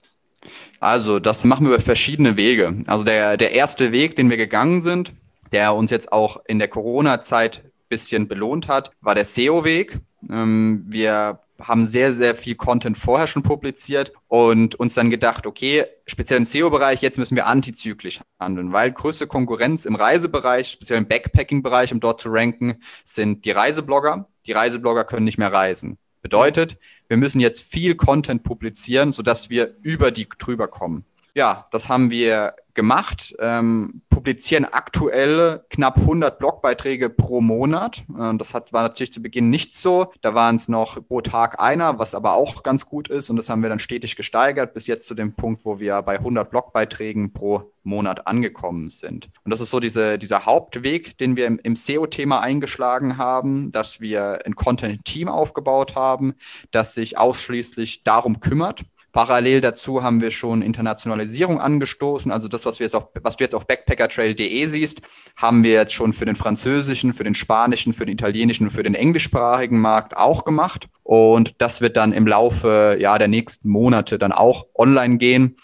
[0.81, 2.81] Also, das machen wir über verschiedene Wege.
[2.87, 5.13] Also der, der erste Weg, den wir gegangen sind,
[5.53, 9.99] der uns jetzt auch in der Corona-Zeit ein bisschen belohnt hat, war der SEO-Weg.
[10.31, 15.85] Ähm, wir haben sehr, sehr viel Content vorher schon publiziert und uns dann gedacht, okay,
[16.07, 21.09] speziell im SEO-Bereich, jetzt müssen wir antizyklisch handeln, weil größte Konkurrenz im Reisebereich, speziell im
[21.09, 24.29] Backpacking-Bereich, um dort zu ranken, sind die Reiseblogger.
[24.47, 25.99] Die Reiseblogger können nicht mehr reisen.
[26.23, 31.05] Bedeutet, wir müssen jetzt viel Content publizieren, sodass wir über die drüber kommen.
[31.35, 38.05] Ja, das haben wir gemacht, ähm, publizieren aktuell knapp 100 Blogbeiträge pro Monat.
[38.17, 40.13] Äh, das hat, war natürlich zu Beginn nicht so.
[40.21, 43.31] Da waren es noch pro Tag einer, was aber auch ganz gut ist.
[43.31, 46.19] Und das haben wir dann stetig gesteigert bis jetzt zu dem Punkt, wo wir bei
[46.19, 49.29] 100 Blogbeiträgen pro Monat angekommen sind.
[49.45, 54.01] Und das ist so diese, dieser Hauptweg, den wir im, im SEO-Thema eingeschlagen haben, dass
[54.01, 56.35] wir ein Content-Team aufgebaut haben,
[56.73, 58.85] das sich ausschließlich darum kümmert,
[59.17, 62.31] Parallel dazu haben wir schon Internationalisierung angestoßen.
[62.31, 65.01] Also das, was, wir jetzt auf, was du jetzt auf backpackertrail.de siehst,
[65.37, 68.83] haben wir jetzt schon für den französischen, für den spanischen, für den italienischen und für
[68.83, 70.89] den englischsprachigen Markt auch gemacht.
[71.03, 75.57] Und das wird dann im Laufe ja, der nächsten Monate dann auch online gehen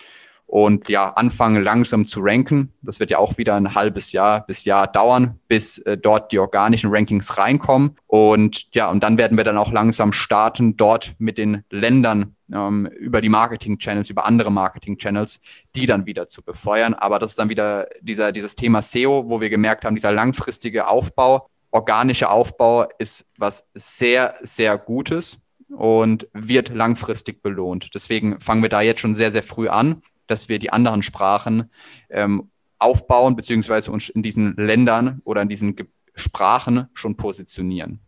[0.52, 2.74] und ja, anfangen langsam zu ranken.
[2.82, 6.38] Das wird ja auch wieder ein halbes Jahr bis Jahr dauern, bis äh, dort die
[6.38, 7.96] organischen Rankings reinkommen.
[8.06, 12.84] Und ja, und dann werden wir dann auch langsam starten, dort mit den Ländern ähm,
[12.84, 15.40] über die Marketing-Channels, über andere Marketing-Channels,
[15.74, 16.92] die dann wieder zu befeuern.
[16.92, 20.86] Aber das ist dann wieder dieser, dieses Thema SEO, wo wir gemerkt haben, dieser langfristige
[20.86, 25.38] Aufbau, organische Aufbau ist was sehr, sehr Gutes
[25.70, 27.94] und wird langfristig belohnt.
[27.94, 31.70] Deswegen fangen wir da jetzt schon sehr, sehr früh an dass wir die anderen Sprachen
[32.10, 37.98] ähm, aufbauen, beziehungsweise uns in diesen Ländern oder in diesen Ge Sprachen schon positionieren.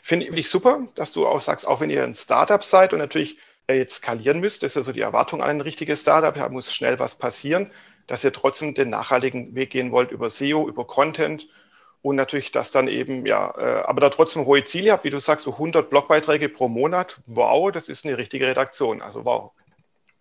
[0.00, 3.36] Finde ich super, dass du auch sagst, auch wenn ihr ein Startup seid und natürlich
[3.66, 6.48] äh, jetzt skalieren müsst, das ist ja so die Erwartung an ein richtiges Startup, da
[6.48, 7.70] muss schnell was passieren,
[8.06, 11.46] dass ihr trotzdem den nachhaltigen Weg gehen wollt über SEO, über Content
[12.00, 15.20] und natürlich das dann eben, ja, äh, aber da trotzdem hohe Ziele habt, wie du
[15.20, 19.52] sagst, so 100 Blogbeiträge pro Monat, wow, das ist eine richtige Redaktion, also wow.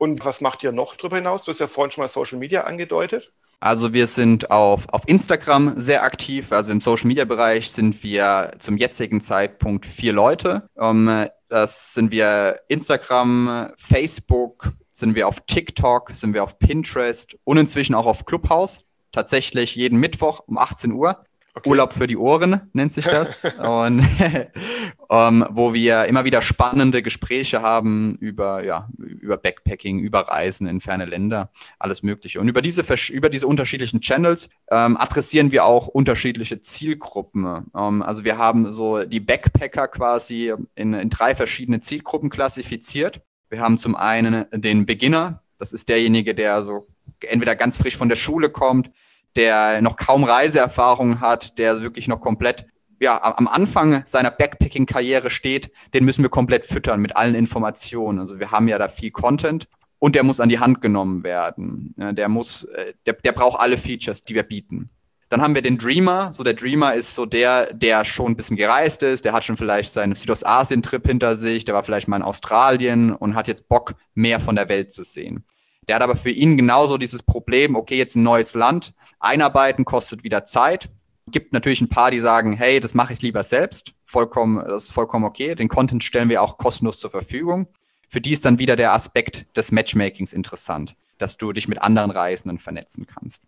[0.01, 1.43] Und was macht ihr noch darüber hinaus?
[1.43, 3.31] Du hast ja vorhin schon mal Social Media angedeutet.
[3.59, 6.51] Also wir sind auf, auf Instagram sehr aktiv.
[6.51, 10.67] Also im Social Media Bereich sind wir zum jetzigen Zeitpunkt vier Leute.
[10.75, 17.57] Ähm, das sind wir Instagram, Facebook, sind wir auf TikTok, sind wir auf Pinterest und
[17.57, 18.79] inzwischen auch auf Clubhouse.
[19.11, 21.23] Tatsächlich jeden Mittwoch um 18 Uhr.
[21.53, 21.69] Okay.
[21.69, 23.43] Urlaub für die Ohren nennt sich das.
[23.59, 24.05] und
[25.09, 30.79] ähm, wo wir immer wieder spannende Gespräche haben über, ja, über Backpacking, über Reisen in
[30.79, 32.39] ferne Länder, alles Mögliche.
[32.39, 37.69] Und über diese, über diese unterschiedlichen Channels ähm, adressieren wir auch unterschiedliche Zielgruppen.
[37.75, 43.21] Ähm, also wir haben so die Backpacker quasi in, in drei verschiedene Zielgruppen klassifiziert.
[43.49, 46.87] Wir haben zum einen den Beginner, das ist derjenige, der so
[47.19, 48.89] entweder ganz frisch von der Schule kommt,
[49.35, 52.65] der noch kaum Reiseerfahrung hat, der wirklich noch komplett
[53.01, 58.19] ja, am Anfang seiner Backpacking-Karriere steht, den müssen wir komplett füttern mit allen Informationen.
[58.19, 59.67] Also wir haben ja da viel Content
[59.97, 61.95] und der muss an die Hand genommen werden.
[61.97, 64.91] Der muss, äh, der, der braucht alle Features, die wir bieten.
[65.29, 66.33] Dann haben wir den Dreamer.
[66.33, 69.57] So der Dreamer ist so der, der schon ein bisschen gereist ist, der hat schon
[69.57, 73.95] vielleicht seinen Südostasien-Trip hinter sich, der war vielleicht mal in Australien und hat jetzt Bock,
[74.13, 75.45] mehr von der Welt zu sehen.
[75.91, 80.23] Der hat aber für ihn genauso dieses Problem, okay, jetzt ein neues Land, einarbeiten kostet
[80.23, 80.89] wieder Zeit.
[81.27, 83.93] Gibt natürlich ein paar, die sagen, hey, das mache ich lieber selbst.
[84.05, 85.53] Vollkommen, das ist vollkommen okay.
[85.53, 87.67] Den Content stellen wir auch kostenlos zur Verfügung.
[88.07, 92.11] Für die ist dann wieder der Aspekt des Matchmakings interessant, dass du dich mit anderen
[92.11, 93.43] Reisenden vernetzen kannst.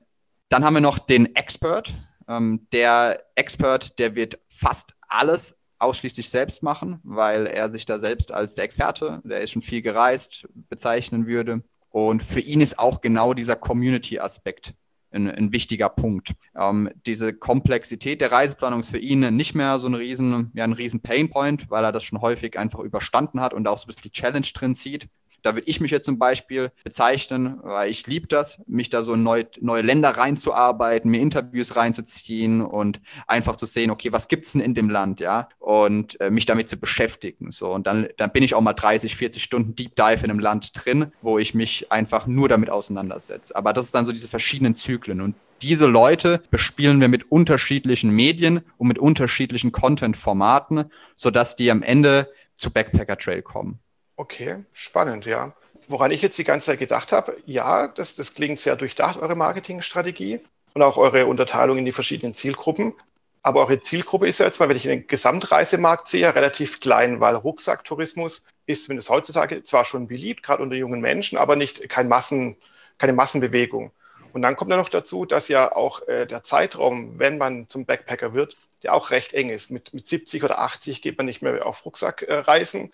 [0.50, 1.96] Dann haben wir noch den Expert.
[2.28, 8.34] Ähm, der Expert, der wird fast alles ausschließlich selbst machen, weil er sich da selbst
[8.34, 11.64] als der Experte, der ist schon viel gereist, bezeichnen würde.
[11.94, 14.74] Und für ihn ist auch genau dieser Community-Aspekt
[15.12, 16.34] ein, ein, wichtiger Punkt.
[16.58, 20.74] Ähm, diese Komplexität der Reiseplanung ist für ihn nicht mehr so ein riesen, ja, ein
[20.74, 24.04] riesen Painpoint, weil er das schon häufig einfach überstanden hat und auch so ein bisschen
[24.06, 25.08] die Challenge drin sieht.
[25.44, 29.14] Da würde ich mich jetzt zum Beispiel bezeichnen, weil ich liebe das, mich da so
[29.14, 34.54] in neue, neue Länder reinzuarbeiten, mir Interviews reinzuziehen und einfach zu sehen, okay, was gibt's
[34.54, 37.52] denn in dem Land, ja, und äh, mich damit zu beschäftigen.
[37.52, 40.40] So, und dann, dann bin ich auch mal 30, 40 Stunden Deep Dive in einem
[40.40, 43.56] Land drin, wo ich mich einfach nur damit auseinandersetze.
[43.56, 48.14] Aber das ist dann so diese verschiedenen Zyklen und diese Leute bespielen wir mit unterschiedlichen
[48.14, 53.80] Medien und mit unterschiedlichen Content-Formaten, sodass die am Ende zu Backpacker Trail kommen.
[54.16, 55.56] Okay, spannend, ja.
[55.88, 59.36] woran ich jetzt die ganze Zeit gedacht habe, ja, das, das klingt sehr durchdacht, eure
[59.36, 60.40] Marketingstrategie
[60.74, 62.94] und auch eure Unterteilung in die verschiedenen Zielgruppen.
[63.42, 67.36] Aber eure Zielgruppe ist ja jetzt mal, wenn ich den Gesamtreisemarkt sehe, relativ klein, weil
[67.36, 72.56] Rucksacktourismus ist zumindest heutzutage zwar schon beliebt, gerade unter jungen Menschen, aber nicht kein Massen,
[72.98, 73.92] keine Massenbewegung.
[74.32, 77.86] Und dann kommt ja noch dazu, dass ja auch äh, der Zeitraum, wenn man zum
[77.86, 79.70] Backpacker wird, ja auch recht eng ist.
[79.72, 82.86] Mit, mit 70 oder 80 geht man nicht mehr auf Rucksackreisen.
[82.86, 82.92] Äh,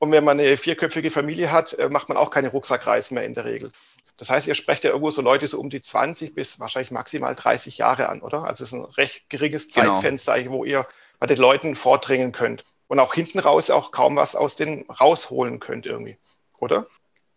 [0.00, 3.34] und wenn man eine vierköpfige Familie hat, äh, macht man auch keine Rucksackreisen mehr in
[3.34, 3.70] der Regel.
[4.16, 7.34] Das heißt, ihr sprecht ja irgendwo so Leute so um die 20 bis wahrscheinlich maximal
[7.34, 8.44] 30 Jahre an, oder?
[8.44, 9.94] Also es ist ein recht geringes genau.
[9.94, 10.52] Zeitfenster, genau.
[10.52, 10.86] wo ihr
[11.18, 12.64] bei den Leuten vordringen könnt.
[12.88, 16.16] Und auch hinten raus auch kaum was aus denen rausholen könnt irgendwie,
[16.58, 16.86] oder?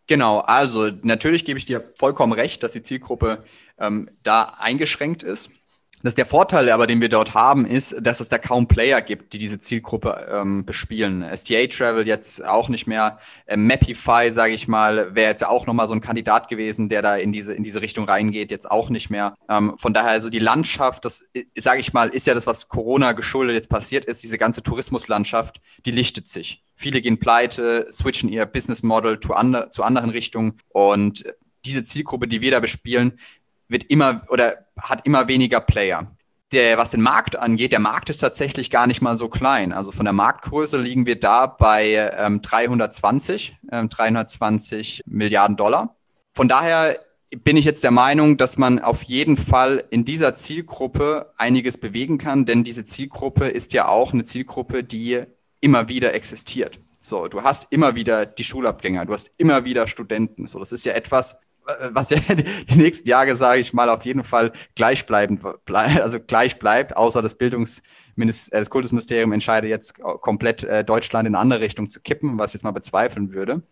[0.07, 3.43] Genau, also natürlich gebe ich dir vollkommen recht, dass die Zielgruppe
[3.77, 5.51] ähm, da eingeschränkt ist.
[6.03, 9.31] Das der Vorteil aber, den wir dort haben, ist, dass es da kaum Player gibt,
[9.31, 11.25] die diese Zielgruppe ähm, bespielen.
[11.33, 13.19] STA Travel jetzt auch nicht mehr.
[13.45, 17.15] Äh, Mapify, sage ich mal, wäre jetzt auch nochmal so ein Kandidat gewesen, der da
[17.15, 19.35] in diese, in diese Richtung reingeht, jetzt auch nicht mehr.
[19.49, 22.67] Ähm, von daher, also die Landschaft, das, äh, sage ich mal, ist ja das, was
[22.67, 26.65] Corona geschuldet jetzt passiert ist, diese ganze Tourismuslandschaft, die lichtet sich.
[26.75, 31.23] Viele gehen pleite, switchen ihr Business Model zu, andre, zu anderen Richtungen und
[31.63, 33.17] diese Zielgruppe, die wir da bespielen,
[33.69, 36.15] wird immer oder hat immer weniger Player.
[36.51, 39.73] Der, was den Markt angeht, der Markt ist tatsächlich gar nicht mal so klein.
[39.73, 45.95] Also von der Marktgröße liegen wir da bei ähm, 320, ähm, 320 Milliarden Dollar.
[46.35, 46.99] Von daher
[47.43, 52.17] bin ich jetzt der Meinung, dass man auf jeden Fall in dieser Zielgruppe einiges bewegen
[52.17, 55.23] kann, denn diese Zielgruppe ist ja auch eine Zielgruppe, die
[55.59, 56.79] immer wieder existiert.
[56.99, 60.47] So, du hast immer wieder die Schulabgänger, du hast immer wieder Studenten.
[60.47, 61.37] So, das ist ja etwas,
[61.91, 62.19] was ja
[62.69, 67.35] die nächsten Jahre, sage ich mal, auf jeden Fall gleichbleibend, also gleich bleibt, außer das
[67.35, 72.37] Bildungsministerium, äh, das Kultusministerium entscheidet jetzt komplett äh, Deutschland in eine andere Richtung zu kippen,
[72.39, 73.63] was ich jetzt mal bezweifeln würde.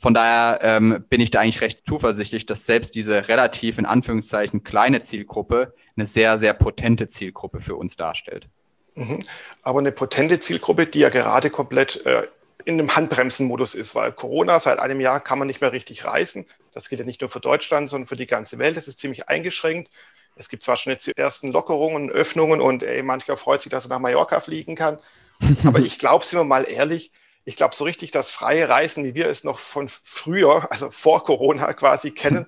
[0.00, 4.62] Von daher ähm, bin ich da eigentlich recht zuversichtlich, dass selbst diese relativ in Anführungszeichen
[4.62, 8.48] kleine Zielgruppe eine sehr, sehr potente Zielgruppe für uns darstellt.
[8.96, 9.24] Mhm.
[9.62, 12.26] Aber eine potente Zielgruppe, die ja gerade komplett äh,
[12.64, 16.44] in einem Handbremsenmodus ist, weil Corona seit einem Jahr kann man nicht mehr richtig reisen.
[16.72, 18.76] Das gilt ja nicht nur für Deutschland, sondern für die ganze Welt.
[18.76, 19.90] Es ist ziemlich eingeschränkt.
[20.36, 23.86] Es gibt zwar schon jetzt die ersten Lockerungen, Öffnungen und ey, mancher freut sich, dass
[23.86, 24.98] er nach Mallorca fliegen kann.
[25.64, 27.10] Aber ich glaube, sind wir mal ehrlich,
[27.44, 31.24] ich glaube so richtig, das freie Reisen, wie wir es noch von früher, also vor
[31.24, 32.46] Corona quasi kennen,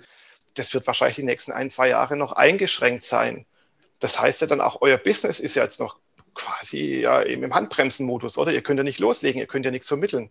[0.55, 3.47] das wird wahrscheinlich die nächsten ein, zwei Jahre noch eingeschränkt sein.
[3.99, 5.99] Das heißt ja dann auch, euer Business ist ja jetzt noch
[6.35, 8.53] quasi ja im Handbremsenmodus, oder?
[8.53, 10.31] Ihr könnt ja nicht loslegen, ihr könnt ja nichts vermitteln.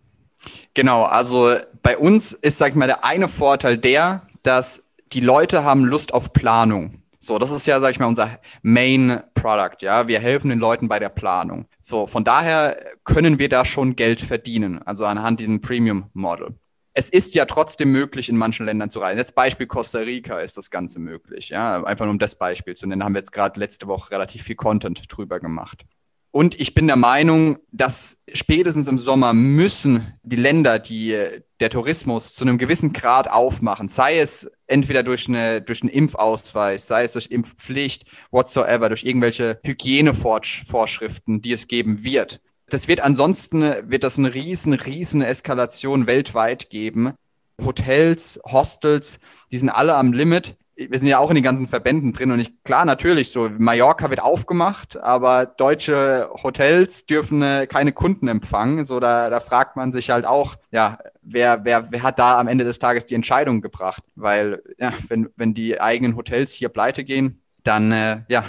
[0.74, 5.64] Genau, also bei uns ist, sag ich mal, der eine Vorteil der, dass die Leute
[5.64, 7.02] haben Lust auf Planung.
[7.22, 10.08] So, das ist ja, sag ich mal, unser Main Product, ja.
[10.08, 11.68] Wir helfen den Leuten bei der Planung.
[11.82, 16.56] So, von daher können wir da schon Geld verdienen, also anhand diesem Premium Model.
[16.94, 19.18] Es ist ja trotzdem möglich, in manchen Ländern zu reisen.
[19.18, 21.84] Jetzt Beispiel Costa Rica ist das Ganze möglich, ja.
[21.84, 24.56] Einfach nur um das Beispiel zu nennen, haben wir jetzt gerade letzte Woche relativ viel
[24.56, 25.86] Content drüber gemacht.
[26.32, 31.18] Und ich bin der Meinung, dass spätestens im Sommer müssen die Länder, die
[31.60, 36.86] der Tourismus zu einem gewissen Grad aufmachen, sei es entweder durch, eine, durch einen Impfausweis,
[36.86, 42.42] sei es durch Impfpflicht, whatsoever, durch irgendwelche Hygienevorschriften, die es geben wird.
[42.70, 47.14] Das wird ansonsten, wird das eine riesen, riesen Eskalation weltweit geben.
[47.60, 49.20] Hotels, Hostels,
[49.52, 50.59] die sind alle am Limit
[50.90, 54.10] wir sind ja auch in den ganzen Verbänden drin und ich, klar, natürlich so, Mallorca
[54.10, 58.86] wird aufgemacht, aber deutsche Hotels dürfen äh, keine Kunden empfangen.
[58.86, 62.48] So, da, da fragt man sich halt auch, ja, wer, wer, wer hat da am
[62.48, 64.04] Ende des Tages die Entscheidung gebracht?
[64.16, 68.46] Weil, ja, wenn, wenn die eigenen Hotels hier pleite gehen, dann, äh, ja,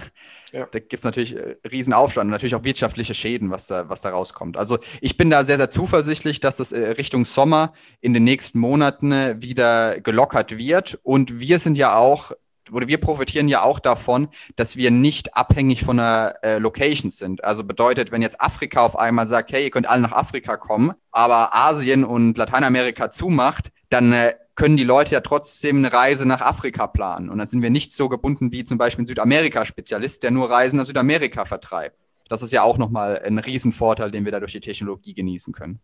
[0.53, 0.66] ja.
[0.70, 4.11] Da gibt es natürlich äh, Riesenaufstand und natürlich auch wirtschaftliche Schäden, was da, was da
[4.11, 4.57] rauskommt.
[4.57, 8.59] Also ich bin da sehr, sehr zuversichtlich, dass das äh, Richtung Sommer in den nächsten
[8.59, 10.99] Monaten äh, wieder gelockert wird.
[11.03, 12.33] Und wir sind ja auch
[12.73, 17.42] oder wir profitieren ja auch davon, dass wir nicht abhängig von einer äh, Location sind.
[17.42, 20.92] Also bedeutet, wenn jetzt Afrika auf einmal sagt, hey, ihr könnt alle nach Afrika kommen,
[21.11, 26.42] aber Asien und Lateinamerika zumacht, dann äh, können die Leute ja trotzdem eine Reise nach
[26.42, 27.31] Afrika planen.
[27.31, 30.77] Und dann sind wir nicht so gebunden wie zum Beispiel ein Südamerika-Spezialist, der nur Reisen
[30.77, 31.96] nach Südamerika vertreibt.
[32.29, 35.81] Das ist ja auch nochmal ein Riesenvorteil, den wir da durch die Technologie genießen können.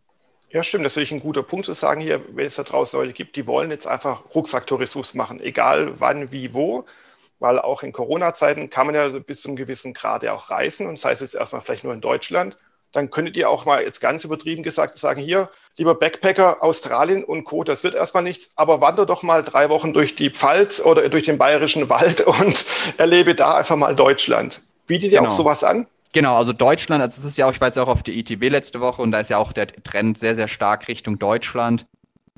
[0.50, 0.84] Ja, stimmt.
[0.84, 3.36] Das ist natürlich ein guter Punkt zu sagen hier, wenn es da draußen Leute gibt,
[3.36, 6.84] die wollen jetzt einfach Rucksacktourismus machen, egal wann, wie, wo.
[7.38, 11.00] Weil auch in Corona-Zeiten kann man ja bis zu einem gewissen Grad auch reisen und
[11.00, 12.58] sei es jetzt erstmal vielleicht nur in Deutschland
[12.92, 17.44] dann könntet ihr auch mal jetzt ganz übertrieben gesagt sagen, hier, lieber Backpacker, Australien und
[17.44, 21.08] Co., das wird erstmal nichts, aber wander doch mal drei Wochen durch die Pfalz oder
[21.08, 22.64] durch den bayerischen Wald und
[22.96, 24.62] erlebe da einfach mal Deutschland.
[24.86, 25.30] Bietet ihr genau.
[25.30, 25.86] auch sowas an?
[26.12, 28.48] Genau, also Deutschland, also es ist ja auch, ich war jetzt auch auf der ITB
[28.48, 31.84] letzte Woche und da ist ja auch der Trend sehr, sehr stark Richtung Deutschland.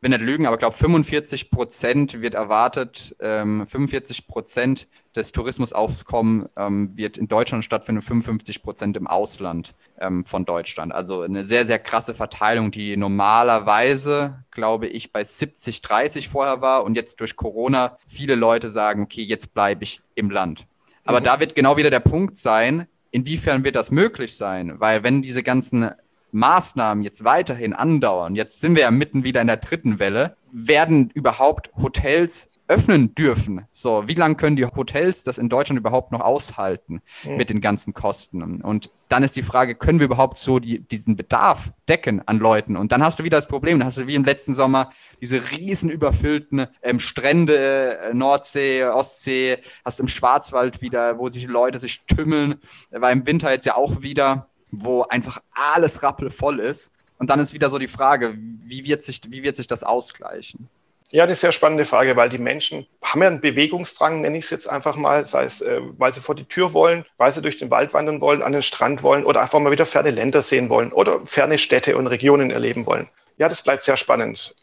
[0.01, 6.51] Will nicht lügen, aber ich glaube 45 Prozent wird erwartet, ähm, 45 Prozent des Tourismusaufkommens
[6.57, 10.92] ähm, wird in Deutschland stattfinden, 55 Prozent im Ausland ähm, von Deutschland.
[10.92, 16.84] Also eine sehr, sehr krasse Verteilung, die normalerweise, glaube ich, bei 70, 30 vorher war
[16.84, 20.66] und jetzt durch Corona viele Leute sagen, okay, jetzt bleibe ich im Land.
[21.05, 21.24] Aber mhm.
[21.24, 24.74] da wird genau wieder der Punkt sein, inwiefern wird das möglich sein?
[24.78, 25.90] Weil wenn diese ganzen
[26.33, 31.11] Maßnahmen jetzt weiterhin andauern, jetzt sind wir ja mitten wieder in der dritten Welle, werden
[31.11, 33.66] überhaupt Hotels öffnen dürfen.
[33.72, 37.37] So, wie lange können die Hotels das in Deutschland überhaupt noch aushalten mhm.
[37.37, 38.62] mit den ganzen Kosten?
[38.62, 42.76] Und dann ist die Frage, können wir überhaupt so die, diesen Bedarf decken an Leuten?
[42.76, 45.51] Und dann hast du wieder das Problem, dann hast du wie im letzten Sommer diese
[45.51, 52.05] riesen überfüllten ähm, Strände, äh, Nordsee, Ostsee, hast im Schwarzwald wieder, wo sich Leute sich
[52.05, 52.57] tümmeln,
[52.91, 56.93] war im Winter jetzt ja auch wieder wo einfach alles rappelvoll ist.
[57.19, 60.69] Und dann ist wieder so die Frage, wie wird sich, wie wird sich das ausgleichen?
[61.11, 64.51] Ja, eine sehr spannende Frage, weil die Menschen haben ja einen Bewegungsdrang, nenne ich es
[64.51, 67.57] jetzt einfach mal, sei es, äh, weil sie vor die Tür wollen, weil sie durch
[67.57, 70.69] den Wald wandern wollen, an den Strand wollen oder einfach mal wieder ferne Länder sehen
[70.69, 73.09] wollen oder ferne Städte und Regionen erleben wollen.
[73.39, 74.55] Ja, das bleibt sehr spannend.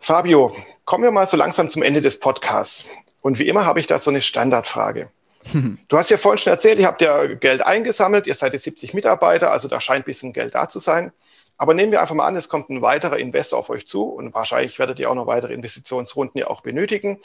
[0.00, 2.86] Fabio, kommen wir mal so langsam zum Ende des Podcasts.
[3.20, 5.10] Und wie immer habe ich da so eine Standardfrage.
[5.88, 8.94] Du hast ja vorhin schon erzählt, ihr habt ja Geld eingesammelt, ihr seid jetzt 70
[8.94, 11.12] Mitarbeiter, also da scheint ein bisschen Geld da zu sein.
[11.56, 14.34] Aber nehmen wir einfach mal an, es kommt ein weiterer Investor auf euch zu und
[14.34, 17.20] wahrscheinlich werdet ihr auch noch weitere Investitionsrunden ja auch benötigen.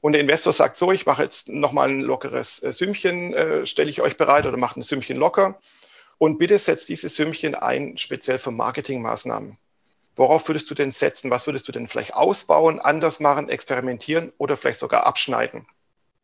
[0.00, 3.90] Und der Investor sagt so, ich mache jetzt nochmal ein lockeres äh, Sümmchen, äh, stelle
[3.90, 5.58] ich euch bereit oder mache ein Sümmchen locker.
[6.18, 9.58] Und bitte setzt dieses Sümmchen ein, speziell für Marketingmaßnahmen.
[10.14, 11.30] Worauf würdest du denn setzen?
[11.30, 15.66] Was würdest du denn vielleicht ausbauen, anders machen, experimentieren oder vielleicht sogar abschneiden?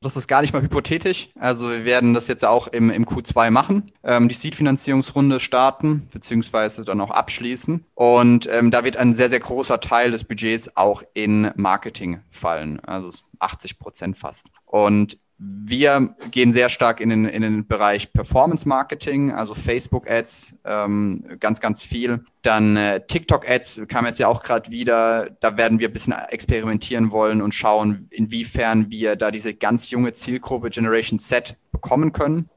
[0.02, 1.28] Das ist gar nicht mal hypothetisch.
[1.38, 6.84] Also wir werden das jetzt auch im, im Q2 machen, ähm, die Seed-Finanzierungsrunde starten, beziehungsweise
[6.84, 7.84] dann auch abschließen.
[7.94, 12.80] Und ähm, da wird ein sehr, sehr großer Teil des Budgets auch in Marketing fallen,
[12.80, 14.48] also 80 Prozent fast.
[14.66, 20.60] Und wir gehen sehr stark in den, in den Bereich Performance Marketing, also Facebook Ads,
[20.64, 22.24] ähm, ganz, ganz viel.
[22.42, 25.30] Dann äh, TikTok Ads kam jetzt ja auch gerade wieder.
[25.40, 30.12] Da werden wir ein bisschen experimentieren wollen und schauen, inwiefern wir da diese ganz junge
[30.12, 32.48] Zielgruppe Generation Z bekommen können.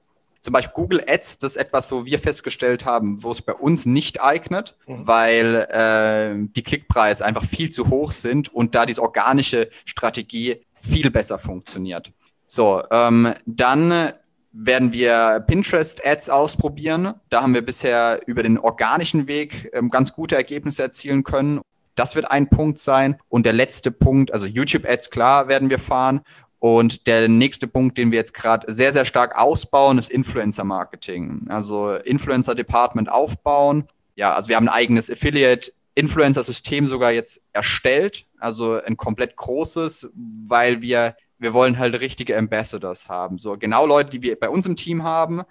[0.42, 3.88] Zum Beispiel Google Ads, das ist etwas, wo wir festgestellt haben, wo es bei uns
[3.88, 5.08] nicht eignet, mhm.
[5.08, 11.10] weil äh, die Klickpreise einfach viel zu hoch sind und da diese organische Strategie viel
[11.10, 12.14] besser funktioniert.
[12.46, 14.14] So, ähm, dann
[14.52, 17.16] werden wir Pinterest-Ads ausprobieren.
[17.30, 21.62] Da haben wir bisher über den organischen Weg ähm, ganz gute Ergebnisse erzielen können.
[21.96, 23.18] Das wird ein Punkt sein.
[23.28, 26.22] Und der letzte Punkt, also YouTube-Ads, klar, werden wir fahren.
[26.60, 31.44] Und der nächste Punkt, den wir jetzt gerade sehr, sehr stark ausbauen, ist Influencer-Marketing.
[31.50, 33.88] Also Influencer-Department aufbauen.
[34.16, 40.10] Ja, also wir haben ein eigenes Affiliate Influencer-System sogar jetzt erstellt, also ein komplett großes,
[40.14, 43.38] weil wir wir wollen halt richtige Ambassadors haben.
[43.38, 45.44] So genau Leute, die wir bei uns im Team haben.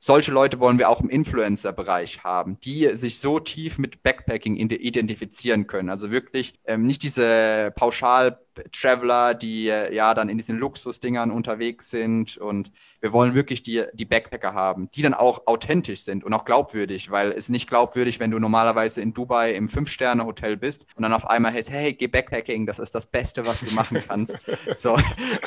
[0.00, 5.66] Solche Leute wollen wir auch im Influencer-Bereich haben, die sich so tief mit Backpacking identifizieren
[5.66, 5.90] können.
[5.90, 12.36] Also wirklich ähm, nicht diese Pauschal-Traveler, die äh, ja dann in diesen Luxusdingern unterwegs sind
[12.36, 12.70] und
[13.00, 17.10] wir wollen wirklich die, die Backpacker haben, die dann auch authentisch sind und auch glaubwürdig,
[17.10, 21.28] weil es nicht glaubwürdig, wenn du normalerweise in Dubai im Fünf-Sterne-Hotel bist und dann auf
[21.28, 24.38] einmal heißt, hey, geh Backpacking, das ist das Beste, was du machen kannst.
[24.74, 24.96] so,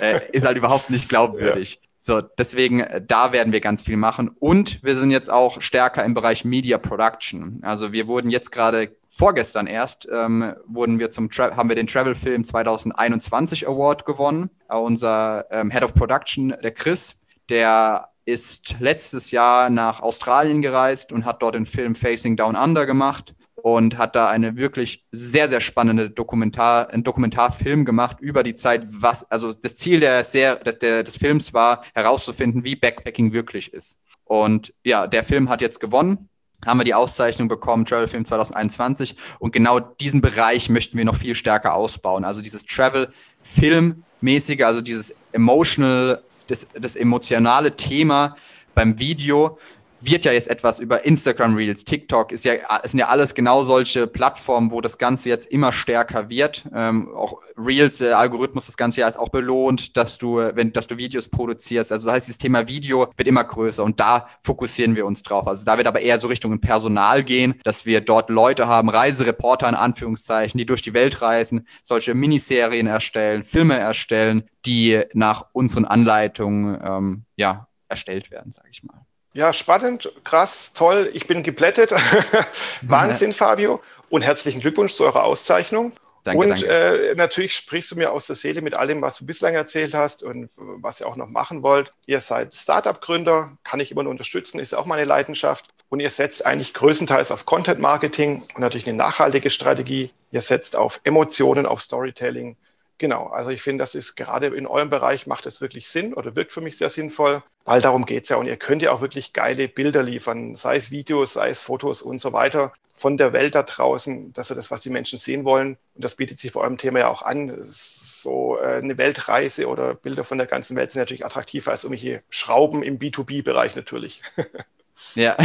[0.01, 1.79] äh, ist halt überhaupt nicht glaubwürdig.
[1.81, 1.90] Ja.
[2.03, 4.29] So, deswegen, äh, da werden wir ganz viel machen.
[4.39, 7.59] Und wir sind jetzt auch stärker im Bereich Media Production.
[7.61, 11.85] Also wir wurden jetzt gerade vorgestern erst ähm, wurden wir zum Tra haben wir den
[11.85, 14.49] Travel Film 2021 Award gewonnen.
[14.73, 17.17] Uh, unser ähm, Head of Production, der Chris,
[17.49, 22.87] der ist letztes Jahr nach Australien gereist und hat dort den Film Facing Down Under
[22.87, 28.55] gemacht und hat da eine wirklich sehr, sehr spannende Dokumentar, einen Dokumentarfilm gemacht über die
[28.55, 33.33] Zeit, was, also das Ziel der, sehr, des, der, des Films war, herauszufinden, wie Backpacking
[33.33, 33.99] wirklich ist.
[34.25, 36.27] Und ja, der Film hat jetzt gewonnen
[36.63, 39.15] haben wir die Auszeichnung bekommen, Travel Film 2021.
[39.39, 42.23] Und genau diesen Bereich möchten wir noch viel stärker ausbauen.
[42.23, 48.35] Also dieses Travel-Film-mäßige, also dieses emotional das, das emotionale Thema
[48.75, 49.57] beim Video
[50.01, 54.07] wird ja jetzt etwas über Instagram Reels, TikTok, ist ja, sind ja alles genau solche
[54.07, 56.65] Plattformen, wo das Ganze jetzt immer stärker wird.
[56.73, 60.87] Ähm, auch Reels, der Algorithmus das Ganze ja ist auch belohnt, dass du, wenn, dass
[60.87, 61.91] du Videos produzierst.
[61.91, 65.47] Also das heißt, das Thema Video wird immer größer und da fokussieren wir uns drauf.
[65.47, 69.69] Also da wird aber eher so Richtung Personal gehen, dass wir dort Leute haben, Reisereporter
[69.69, 75.85] in Anführungszeichen, die durch die Welt reisen, solche Miniserien erstellen, Filme erstellen, die nach unseren
[75.85, 79.00] Anleitungen ähm, ja, erstellt werden, sage ich mal.
[79.33, 81.09] Ja, spannend, krass, toll.
[81.13, 81.93] Ich bin geplättet.
[82.81, 83.81] Wahnsinn, Fabio.
[84.09, 85.93] Und herzlichen Glückwunsch zu eurer Auszeichnung.
[86.23, 86.67] Danke, und danke.
[86.67, 90.21] Äh, natürlich sprichst du mir aus der Seele mit allem, was du bislang erzählt hast
[90.21, 91.93] und was ihr auch noch machen wollt.
[92.05, 95.67] Ihr seid Startup-Gründer, kann ich immer nur unterstützen, ist auch meine Leidenschaft.
[95.89, 100.11] Und ihr setzt eigentlich größtenteils auf Content-Marketing und natürlich eine nachhaltige Strategie.
[100.31, 102.55] Ihr setzt auf Emotionen, auf Storytelling.
[103.01, 106.35] Genau, also ich finde, das ist gerade in eurem Bereich macht es wirklich Sinn oder
[106.35, 108.35] wirkt für mich sehr sinnvoll, weil darum geht es ja.
[108.35, 112.03] Und ihr könnt ja auch wirklich geile Bilder liefern, sei es Videos, sei es Fotos
[112.03, 114.33] und so weiter von der Welt da draußen.
[114.33, 115.79] Das ist das, was die Menschen sehen wollen.
[115.95, 117.57] Und das bietet sich bei eurem Thema ja auch an.
[117.59, 122.21] So äh, eine Weltreise oder Bilder von der ganzen Welt sind natürlich attraktiver als irgendwelche
[122.29, 124.21] Schrauben im B2B-Bereich natürlich.
[125.15, 125.35] Ja,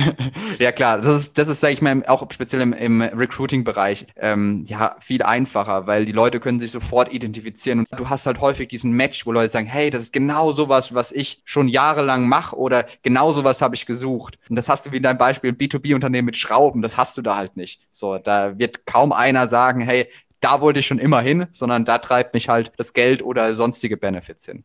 [0.58, 1.00] ja klar.
[1.00, 5.22] Das ist, das ist, sage ich mal, auch speziell im, im Recruiting-Bereich ähm, ja viel
[5.22, 9.26] einfacher, weil die Leute können sich sofort identifizieren und du hast halt häufig diesen Match,
[9.26, 13.32] wo Leute sagen, hey, das ist genau sowas, was ich schon jahrelang mache oder genau
[13.32, 14.38] sowas habe ich gesucht.
[14.48, 17.36] Und das hast du wie in deinem Beispiel B2B-Unternehmen mit Schrauben, das hast du da
[17.36, 17.82] halt nicht.
[17.90, 20.08] So, da wird kaum einer sagen, hey,
[20.40, 23.96] da wollte ich schon immer hin, sondern da treibt mich halt das Geld oder sonstige
[23.96, 24.64] Benefits hin.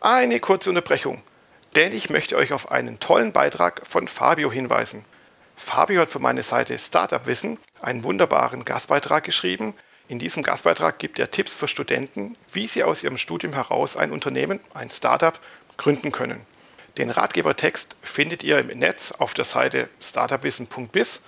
[0.00, 1.22] Eine kurze Unterbrechung
[1.74, 5.04] denn ich möchte euch auf einen tollen Beitrag von Fabio hinweisen.
[5.56, 9.74] Fabio hat für meine Seite Startup Wissen einen wunderbaren Gastbeitrag geschrieben.
[10.08, 14.12] In diesem Gastbeitrag gibt er Tipps für Studenten, wie sie aus ihrem Studium heraus ein
[14.12, 15.38] Unternehmen, ein Startup,
[15.76, 16.46] gründen können.
[16.96, 21.22] Den Ratgebertext findet ihr im Netz auf der Seite startupwissen.biz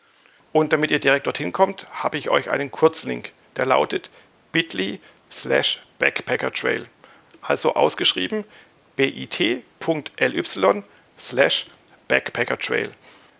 [0.52, 4.10] und damit ihr direkt dorthin kommt, habe ich euch einen Kurzlink, der lautet
[4.52, 6.86] bit.ly slash backpackertrail.
[7.42, 8.44] Also ausgeschrieben
[9.00, 10.82] bit.ly
[11.18, 11.66] slash
[12.08, 12.92] backpackertrail.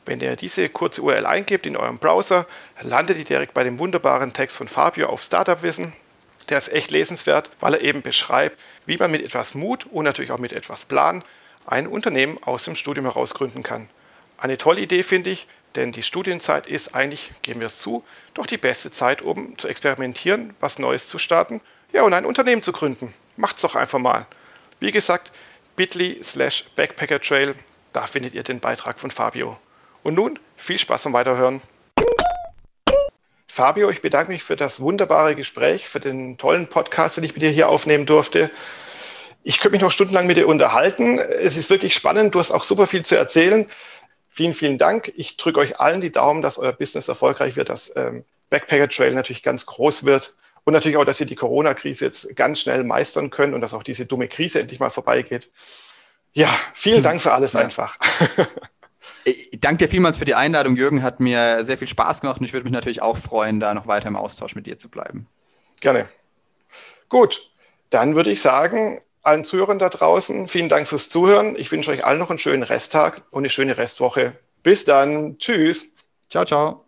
[0.06, 2.46] Wenn ihr diese kurze URL eingebt in eurem Browser,
[2.80, 5.92] landet ihr direkt bei dem wunderbaren Text von Fabio auf Startup Wissen.
[6.48, 10.30] Der ist echt lesenswert, weil er eben beschreibt, wie man mit etwas Mut und natürlich
[10.32, 11.22] auch mit etwas Plan
[11.66, 13.90] ein Unternehmen aus dem Studium heraus gründen kann.
[14.38, 15.46] Eine tolle Idee finde ich,
[15.76, 18.02] denn die Studienzeit ist eigentlich, geben wir es zu,
[18.32, 21.60] doch die beste Zeit, um zu experimentieren, was Neues zu starten,
[21.92, 23.12] ja und ein Unternehmen zu gründen.
[23.36, 24.26] Macht's doch einfach mal.
[24.80, 25.30] Wie gesagt,
[25.80, 27.54] bit.ly slash backpackertrail,
[27.94, 29.58] da findet ihr den Beitrag von Fabio.
[30.02, 31.62] Und nun viel Spaß beim Weiterhören.
[33.46, 37.40] Fabio, ich bedanke mich für das wunderbare Gespräch, für den tollen Podcast, den ich mit
[37.40, 38.50] dir hier aufnehmen durfte.
[39.42, 41.18] Ich könnte mich noch stundenlang mit dir unterhalten.
[41.18, 42.34] Es ist wirklich spannend.
[42.34, 43.66] Du hast auch super viel zu erzählen.
[44.28, 45.10] Vielen, vielen Dank.
[45.16, 49.14] Ich drücke euch allen die Daumen, dass euer Business erfolgreich wird, dass ähm, Backpacker Trail
[49.14, 50.34] natürlich ganz groß wird
[50.70, 53.82] und natürlich auch, dass sie die Corona-Krise jetzt ganz schnell meistern können und dass auch
[53.82, 55.50] diese dumme Krise endlich mal vorbeigeht.
[56.32, 57.02] Ja, vielen hm.
[57.02, 57.60] Dank für alles ja.
[57.60, 57.98] einfach.
[59.24, 61.02] Ich danke dir vielmals für die Einladung, Jürgen.
[61.02, 63.86] Hat mir sehr viel Spaß gemacht und ich würde mich natürlich auch freuen, da noch
[63.86, 65.26] weiter im Austausch mit dir zu bleiben.
[65.80, 66.08] Gerne.
[67.08, 67.50] Gut,
[67.90, 71.56] dann würde ich sagen, allen Zuhörern da draußen, vielen Dank fürs Zuhören.
[71.56, 74.38] Ich wünsche euch allen noch einen schönen Resttag und eine schöne Restwoche.
[74.62, 75.36] Bis dann.
[75.38, 75.92] Tschüss.
[76.28, 76.84] Ciao, ciao.